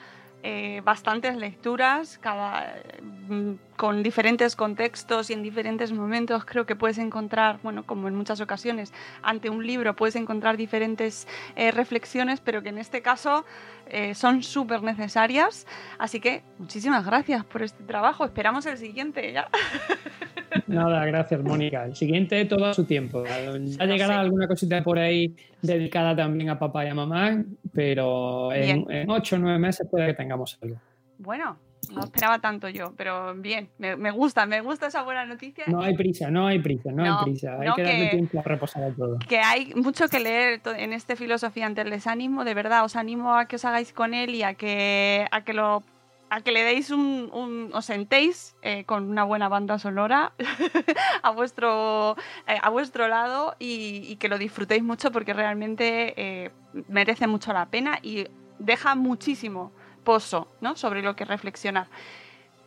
[0.49, 6.45] eh, bastantes lecturas, cada, mm, con diferentes contextos y en diferentes momentos.
[6.45, 8.93] Creo que puedes encontrar, bueno, como en muchas ocasiones,
[9.23, 11.27] ante un libro puedes encontrar diferentes
[11.57, 13.45] eh, reflexiones, pero que en este caso
[13.89, 15.67] eh, son súper necesarias.
[15.99, 18.25] Así que muchísimas gracias por este trabajo.
[18.25, 19.49] Esperamos el siguiente ya.
[20.67, 21.85] Nada, gracias, Mónica.
[21.85, 23.25] El siguiente todo a su tiempo.
[23.25, 27.43] Ya llegará alguna cosita por ahí dedicada también a papá y a mamá,
[27.73, 30.77] pero en, en ocho o nueve meses puede que tengamos algo.
[31.19, 31.59] Bueno,
[31.95, 35.65] no esperaba tanto yo, pero bien, me, gusta, me gusta esa buena noticia.
[35.69, 37.59] No hay prisa, no hay prisa, no, hay prisa.
[37.61, 39.19] Hay que darle tiempo a reposar todo.
[39.29, 43.37] Que hay mucho que leer en este Filosofía ante el desánimo, de verdad, os animo
[43.37, 45.83] a que os hagáis con él y a que, a que lo
[46.29, 50.33] a que le deis un, os sentéis eh, con una buena banda sonora
[51.23, 52.17] a vuestro
[52.47, 56.51] eh, a vuestro lado y, que lo disfrutéis mucho porque realmente eh,
[56.89, 58.27] merece mucho la pena y
[58.59, 59.73] deja muchísimo
[60.05, 60.77] pozo ¿no?
[60.77, 61.87] sobre lo que reflexionar.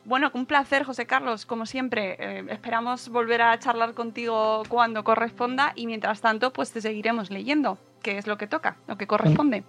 [0.06, 2.50] Bueno, un placer, José Carlos, como siempre.
[2.52, 8.18] Esperamos volver a charlar contigo cuando corresponda y mientras tanto, pues te seguiremos leyendo, que
[8.18, 9.64] es lo que toca, lo que corresponde.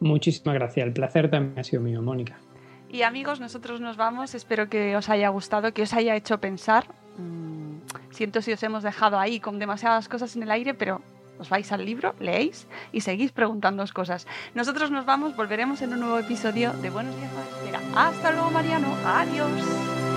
[0.00, 0.86] Muchísimas gracias.
[0.86, 2.36] El placer también ha sido mío, Mónica.
[2.90, 4.34] Y amigos, nosotros nos vamos.
[4.34, 6.86] Espero que os haya gustado, que os haya hecho pensar.
[7.18, 7.78] Mm,
[8.10, 11.02] siento si os hemos dejado ahí con demasiadas cosas en el aire, pero
[11.38, 14.26] os vais al libro, leéis y seguís preguntándoos cosas.
[14.54, 17.80] Nosotros nos vamos, volveremos en un nuevo episodio de Buenos Días Espera.
[17.94, 18.88] Hasta luego, Mariano.
[19.04, 20.07] Adiós.